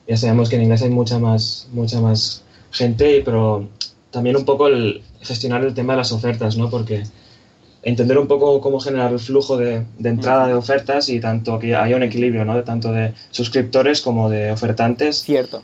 [0.08, 2.42] ya sabemos que en inglés hay mucha más, mucha más
[2.72, 3.68] gente, pero
[4.10, 6.70] también un poco el gestionar el tema de las ofertas, ¿no?
[6.70, 7.04] Porque
[7.82, 11.74] entender un poco cómo generar el flujo de, de entrada de ofertas y tanto que
[11.76, 12.56] haya un equilibrio, ¿no?
[12.56, 15.22] De tanto de suscriptores como de ofertantes.
[15.22, 15.62] Cierto.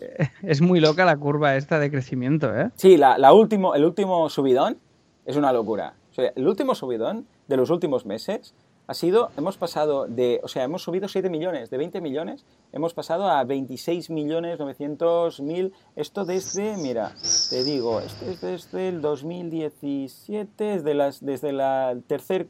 [0.43, 2.71] es muy loca la curva esta de crecimiento, ¿eh?
[2.75, 4.79] Sí, la, la último, el último subidón
[5.25, 5.95] es una locura.
[6.11, 8.55] O sea, el último subidón de los últimos meses
[8.91, 12.93] ha sido, hemos pasado de, o sea, hemos subido 7 millones, de 20 millones, hemos
[12.93, 17.13] pasado a 26 millones 900 mil, esto desde, mira,
[17.51, 22.49] te digo, esto es desde el 2017, desde, las, desde la tercer,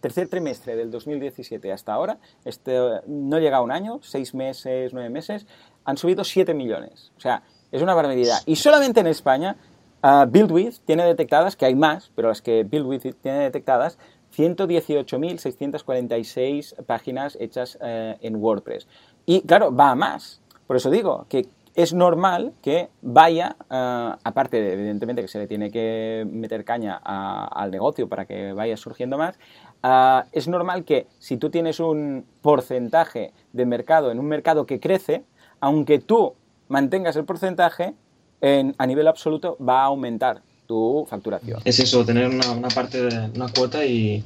[0.00, 2.16] tercer trimestre del 2017 hasta ahora,
[2.46, 5.46] este, no llega a un año, 6 meses, 9 meses,
[5.84, 8.38] han subido 7 millones, o sea, es una barbaridad.
[8.46, 9.58] Y solamente en España,
[10.02, 13.98] uh, BuildWith tiene detectadas, que hay más, pero las que BuildWith tiene detectadas,
[14.36, 18.86] 118.646 páginas hechas eh, en WordPress.
[19.26, 20.40] Y claro, va a más.
[20.66, 25.46] Por eso digo que es normal que vaya, eh, aparte de, evidentemente que se le
[25.46, 29.38] tiene que meter caña al negocio para que vaya surgiendo más,
[29.82, 34.80] eh, es normal que si tú tienes un porcentaje de mercado en un mercado que
[34.80, 35.24] crece,
[35.60, 36.34] aunque tú
[36.68, 37.94] mantengas el porcentaje,
[38.40, 41.60] en, a nivel absoluto va a aumentar tu facturación.
[41.64, 44.24] Es eso, tener una, parte de una cuota y,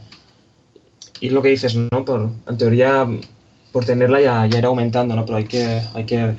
[1.20, 2.04] y lo que dices, ¿no?
[2.04, 3.06] Por, en teoría,
[3.72, 5.24] por tenerla ya, ya irá aumentando, ¿no?
[5.24, 6.34] Pero hay que, hay que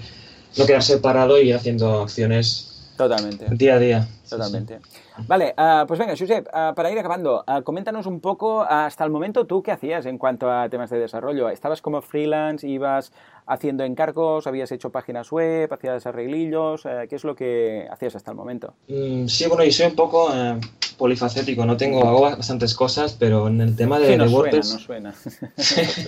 [0.57, 2.69] no quedarse parado y ir haciendo acciones
[2.99, 3.45] Totalmente.
[3.51, 4.07] Día a día.
[4.30, 4.80] Totalmente.
[5.27, 9.09] Vale, uh, pues venga, Josep, uh, para ir acabando, uh, coméntanos un poco hasta el
[9.09, 11.49] momento tú qué hacías en cuanto a temas de desarrollo.
[11.49, 13.11] ¿Estabas como freelance, ibas
[13.45, 16.84] haciendo encargos, habías hecho páginas web, hacías arreglillos?
[17.09, 18.73] ¿Qué es lo que hacías hasta el momento?
[18.88, 20.59] Mm, sí, bueno, yo soy un poco eh,
[20.97, 24.67] polifacético, no tengo, hago bastantes cosas, pero en el tema de, no WordPress...
[24.67, 25.93] Suena, no suena.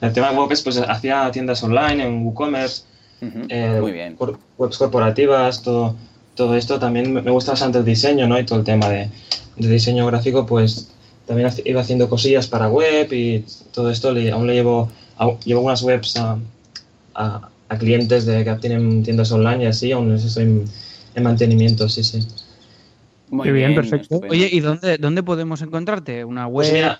[0.00, 2.84] el tema de WordPress, pues hacía tiendas online en WooCommerce,
[3.48, 4.16] eh, Muy bien.
[4.58, 5.94] webs corporativas, todo,
[6.34, 6.78] todo esto.
[6.78, 8.38] También me gusta bastante el diseño, ¿no?
[8.38, 9.08] Y todo el tema de,
[9.56, 10.90] diseño gráfico, pues
[11.26, 14.08] también iba haciendo cosillas para web y todo esto.
[14.08, 14.90] aún le llevo,
[15.44, 16.38] llevo unas webs a,
[17.14, 17.48] a,
[17.78, 20.64] clientes de, que tienen tiendas online y así, aún estoy
[21.14, 22.26] en, mantenimiento, sí, sí.
[23.30, 24.20] Muy bien, perfecto.
[24.28, 26.24] Oye, ¿y dónde, dónde podemos encontrarte?
[26.24, 26.98] ¿Una pues web?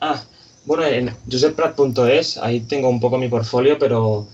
[0.00, 0.22] ah,
[0.64, 4.28] bueno, en joseprat.es, ahí tengo un poco mi portfolio, pero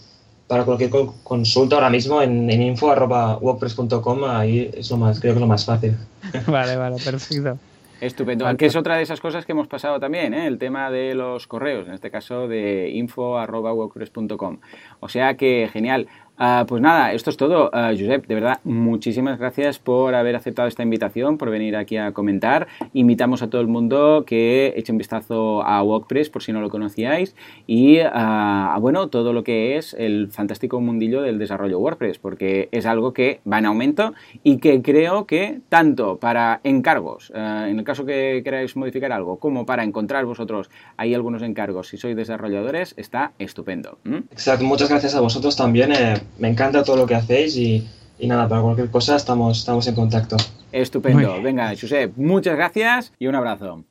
[0.49, 0.90] para cualquier
[1.22, 5.64] consulta ahora mismo en, en info.wordpress.com, ahí es lo más, creo que es lo más
[5.64, 5.96] fácil.
[6.46, 7.59] Vale, vale, perfecto.
[8.01, 8.46] Estupendo.
[8.46, 10.46] Aunque es otra de esas cosas que hemos pasado también, ¿eh?
[10.46, 14.59] el tema de los correos, en este caso de info.wordpress.com.
[15.01, 16.07] O sea que genial.
[16.41, 17.68] Ah, pues nada, esto es todo.
[17.70, 22.12] Uh, Josep, de verdad, muchísimas gracias por haber aceptado esta invitación, por venir aquí a
[22.12, 22.68] comentar.
[22.93, 26.70] Invitamos a todo el mundo que eche un vistazo a WordPress por si no lo
[26.70, 27.34] conocíais
[27.66, 32.68] y ah, a, bueno, todo lo que es el fantástico mundillo del desarrollo WordPress, porque
[32.70, 34.14] es algo que va en aumento
[34.45, 39.66] y que creo que tanto para encargos, en el caso que queráis modificar algo, como
[39.66, 43.99] para encontrar vosotros ahí algunos encargos si sois desarrolladores, está estupendo.
[44.30, 45.91] Exacto, muchas gracias a vosotros también.
[45.93, 47.86] Eh me encanta todo lo que hacéis y,
[48.20, 50.36] nada, para cualquier cosa estamos, estamos en contacto.
[50.72, 51.40] Estupendo.
[51.42, 53.84] Venga, Josep, muchas gracias y un abrazo.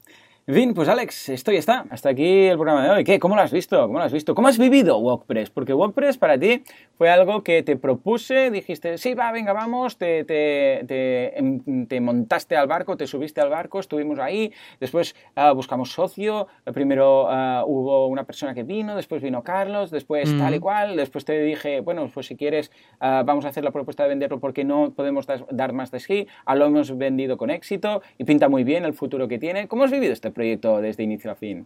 [0.50, 1.86] En fin, pues Alex, esto ya está.
[1.90, 3.04] Hasta aquí el programa de hoy.
[3.04, 3.20] ¿Qué?
[3.20, 3.82] ¿Cómo lo has visto?
[3.82, 4.34] ¿Cómo lo has visto?
[4.34, 5.50] ¿Cómo has vivido WordPress?
[5.50, 6.64] Porque WordPress para ti
[6.98, 12.00] fue algo que te propuse, dijiste, sí, va, venga, vamos, te, te, te, em, te
[12.00, 17.66] montaste al barco, te subiste al barco, estuvimos ahí, después uh, buscamos socio, primero uh,
[17.66, 21.82] hubo una persona que vino, después vino Carlos, después tal y cual, después te dije,
[21.82, 22.72] bueno, pues si quieres,
[23.02, 26.28] uh, vamos a hacer la propuesta de venderlo porque no podemos dar más de sí,
[26.56, 29.68] lo hemos vendido con éxito y pinta muy bien el futuro que tiene.
[29.68, 31.66] ¿Cómo has vivido este proyecto desde inicio a fin?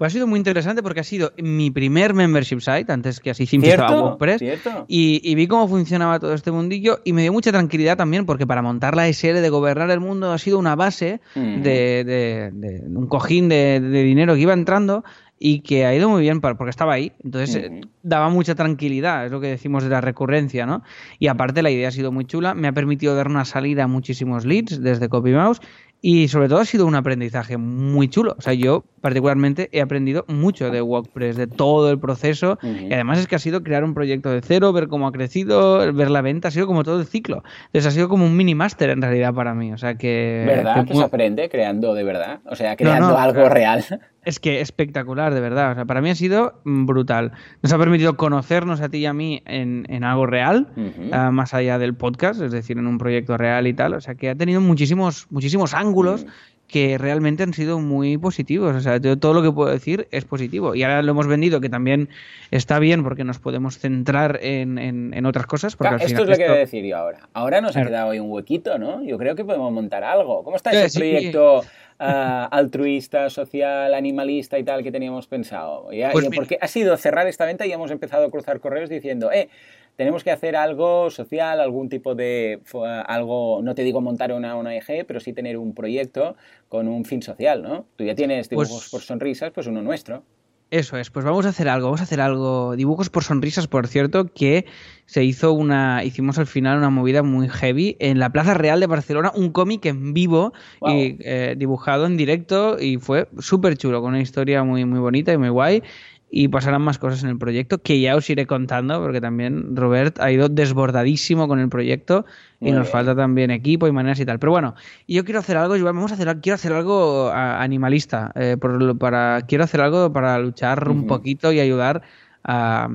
[0.00, 3.44] Pues ha sido muy interesante porque ha sido mi primer membership site, antes que así
[3.44, 4.40] se a WordPress.
[4.88, 8.46] Y, y, vi cómo funcionaba todo este mundillo y me dio mucha tranquilidad también porque
[8.46, 12.50] para montar la SL de gobernar el mundo ha sido una base de,
[12.86, 15.04] un cojín de, dinero que iba entrando
[15.38, 17.12] y que ha ido muy bien porque estaba ahí.
[17.22, 20.82] Entonces eh, daba mucha tranquilidad, es lo que decimos de la recurrencia, ¿no?
[21.18, 23.86] Y aparte la idea ha sido muy chula, me ha permitido dar una salida a
[23.86, 25.60] muchísimos leads desde CopyMouse
[26.02, 28.34] y sobre todo ha sido un aprendizaje muy chulo.
[28.38, 32.58] O sea, yo particularmente he aprendido mucho de WordPress, de todo el proceso.
[32.62, 35.92] Y además es que ha sido crear un proyecto de cero, ver cómo ha crecido,
[35.92, 37.42] ver la venta, ha sido como todo el ciclo.
[37.66, 39.72] Entonces ha sido como un mini máster en realidad para mí.
[39.72, 40.44] O sea que.
[40.46, 40.86] ¿Verdad?
[40.86, 42.40] Que, se aprende creando de verdad.
[42.46, 43.84] O sea, creando algo real.
[44.24, 45.72] Es que espectacular, de verdad.
[45.72, 47.32] O sea, para mí ha sido brutal.
[47.62, 50.68] Nos ha permitido conocernos a ti y a mí en, en algo real,
[51.12, 53.94] ah, más allá del podcast, es decir, en un proyecto real y tal.
[53.94, 56.26] O sea, que ha tenido muchísimos, muchísimos ángulos
[56.70, 58.76] que realmente han sido muy positivos.
[58.76, 60.74] O sea, yo todo lo que puedo decir es positivo.
[60.74, 62.08] Y ahora lo hemos vendido, que también
[62.50, 65.74] está bien porque nos podemos centrar en, en, otras cosas.
[65.74, 67.28] Porque esto es lo que voy a decir yo ahora.
[67.32, 69.04] Ahora nos ha quedado ahí un huequito, ¿no?
[69.04, 70.44] Yo creo que podemos montar algo.
[70.44, 71.62] ¿Cómo está ese proyecto
[72.00, 75.90] altruista, social, animalista y tal que teníamos pensado?
[76.12, 79.48] Pues porque ha sido cerrar esta venta y hemos empezado a cruzar correos diciendo, eh,
[79.96, 82.60] tenemos que hacer algo social, algún tipo de
[83.06, 86.36] algo, no te digo montar una ONG, pero sí tener un proyecto
[86.68, 87.84] con un fin social, ¿no?
[87.96, 90.22] Tú ya tienes pues dibujos por sonrisas, pues uno nuestro.
[90.70, 92.76] Eso es, pues vamos a hacer algo, vamos a hacer algo.
[92.76, 94.66] Dibujos por sonrisas, por cierto, que
[95.04, 98.86] se hizo una, hicimos al final una movida muy heavy en la Plaza Real de
[98.86, 100.52] Barcelona, un cómic en vivo
[100.82, 105.32] y eh, dibujado en directo y fue súper chulo, con una historia muy, muy bonita
[105.32, 105.82] y muy guay
[106.30, 110.20] y pasarán más cosas en el proyecto que ya os iré contando porque también Robert
[110.20, 112.24] ha ido desbordadísimo con el proyecto
[112.60, 114.38] y nos falta también equipo y maneras y tal.
[114.38, 114.74] Pero bueno,
[115.08, 118.56] yo quiero hacer algo, vamos a hacer, quiero hacer algo animalista, eh,
[118.98, 122.02] para, quiero hacer algo para luchar un poquito y ayudar
[122.44, 122.88] a,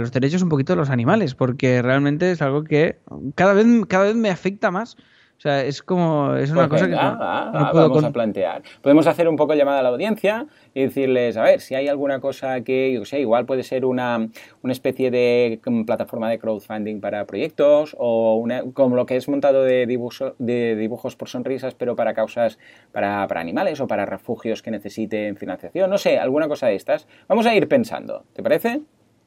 [0.00, 2.98] los derechos un poquito de los animales, porque realmente es algo que
[3.34, 4.96] cada vez, cada vez me afecta más
[5.42, 8.62] o sea, es como, es una pues cosa que no, ah, puedo vamos a plantear.
[8.80, 12.20] Podemos hacer un poco llamada a la audiencia y decirles, a ver, si hay alguna
[12.20, 14.28] cosa que, yo sé, igual puede ser una,
[14.62, 19.28] una especie de mm, plataforma de crowdfunding para proyectos o una, como lo que es
[19.28, 22.60] montado de, dibujo, de dibujos por sonrisas, pero para causas,
[22.92, 27.08] para, para animales o para refugios que necesiten financiación, no sé, alguna cosa de estas.
[27.26, 28.82] Vamos a ir pensando, ¿te parece?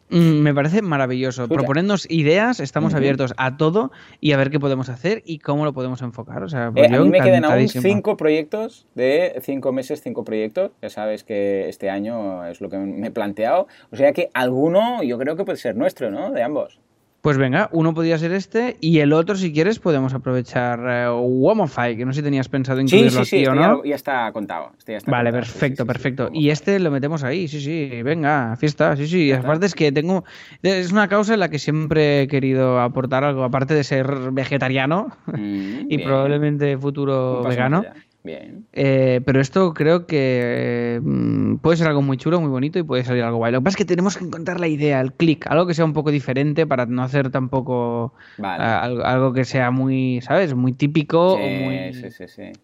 [0.09, 1.47] Mm, me parece maravilloso.
[1.47, 3.91] Proponernos ideas, estamos abiertos a todo
[4.21, 6.43] y a ver qué podemos hacer y cómo lo podemos enfocar.
[6.43, 10.23] O sea, pues eh, a mí me quedan aún cinco proyectos de cinco meses, cinco
[10.23, 10.71] proyectos.
[10.81, 13.67] Ya sabes que este año es lo que me he planteado.
[13.91, 16.31] O sea que alguno yo creo que puede ser nuestro, ¿no?
[16.31, 16.79] De ambos.
[17.25, 21.97] Pues venga, uno podría ser este y el otro, si quieres, podemos aprovechar uh, Womify,
[21.97, 23.83] que no sé si tenías pensado incluirlo sí, sí, sí, o no.
[23.83, 24.73] Ya, está contado.
[25.07, 26.29] vale, perfecto, perfecto.
[26.31, 29.31] y este lo metemos ahí, sí, sí, venga, fiesta, sí, sí.
[29.31, 30.23] Aparte es que tengo,
[30.61, 35.07] es una causa en la que siempre he querido aportar algo, aparte de ser vegetariano
[35.25, 37.85] mm, y probablemente futuro vegano.
[38.25, 38.65] Bien.
[38.73, 43.03] Eh, pero esto creo que mm, puede ser algo muy chulo, muy bonito y puede
[43.03, 43.51] salir algo guay.
[43.51, 45.85] Lo que pasa es que tenemos que encontrar la idea, el clic, algo que sea
[45.85, 50.55] un poco diferente para no hacer tampoco algo, que sea muy, ¿sabes?
[50.55, 51.37] Muy típico.
[51.37, 51.91] muy,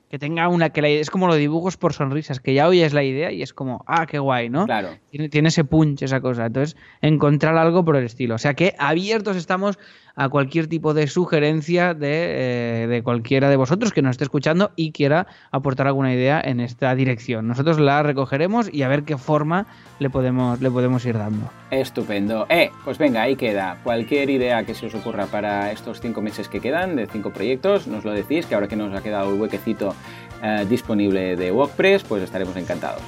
[0.09, 0.71] que tenga una.
[0.71, 3.53] que la, Es como los dibujos por sonrisas, que ya oyes la idea y es
[3.53, 4.65] como, ah, qué guay, ¿no?
[4.65, 4.89] Claro.
[5.11, 6.47] Tiene, tiene ese punch, esa cosa.
[6.47, 8.33] Entonces, encontrar algo por el estilo.
[8.35, 9.77] O sea que abiertos estamos
[10.15, 14.71] a cualquier tipo de sugerencia de, eh, de, cualquiera de vosotros que nos esté escuchando
[14.75, 17.47] y quiera aportar alguna idea en esta dirección.
[17.47, 19.67] Nosotros la recogeremos y a ver qué forma
[19.99, 21.49] le podemos, le podemos ir dando.
[21.69, 22.45] Estupendo.
[22.49, 23.77] Eh, pues venga, ahí queda.
[23.83, 27.87] Cualquier idea que se os ocurra para estos cinco meses que quedan de cinco proyectos,
[27.87, 29.95] nos lo decís, que ahora que nos ha quedado el huequecito
[30.43, 33.01] eh, disponible de WordPress, pues estaremos encantados.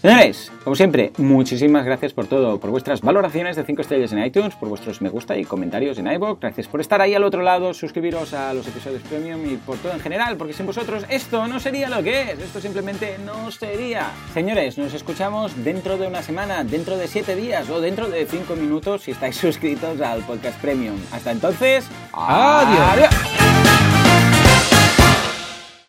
[0.00, 4.54] Señores, como siempre, muchísimas gracias por todo, por vuestras valoraciones de 5 estrellas en iTunes,
[4.54, 7.74] por vuestros me gusta y comentarios en iVoox, gracias por estar ahí al otro lado,
[7.74, 11.60] suscribiros a los episodios premium y por todo en general, porque sin vosotros esto no
[11.60, 14.10] sería lo que es, esto simplemente no sería.
[14.32, 18.56] Señores, nos escuchamos dentro de una semana, dentro de 7 días o dentro de 5
[18.56, 20.96] minutos si estáis suscritos al podcast premium.
[21.12, 23.99] Hasta entonces, adiós.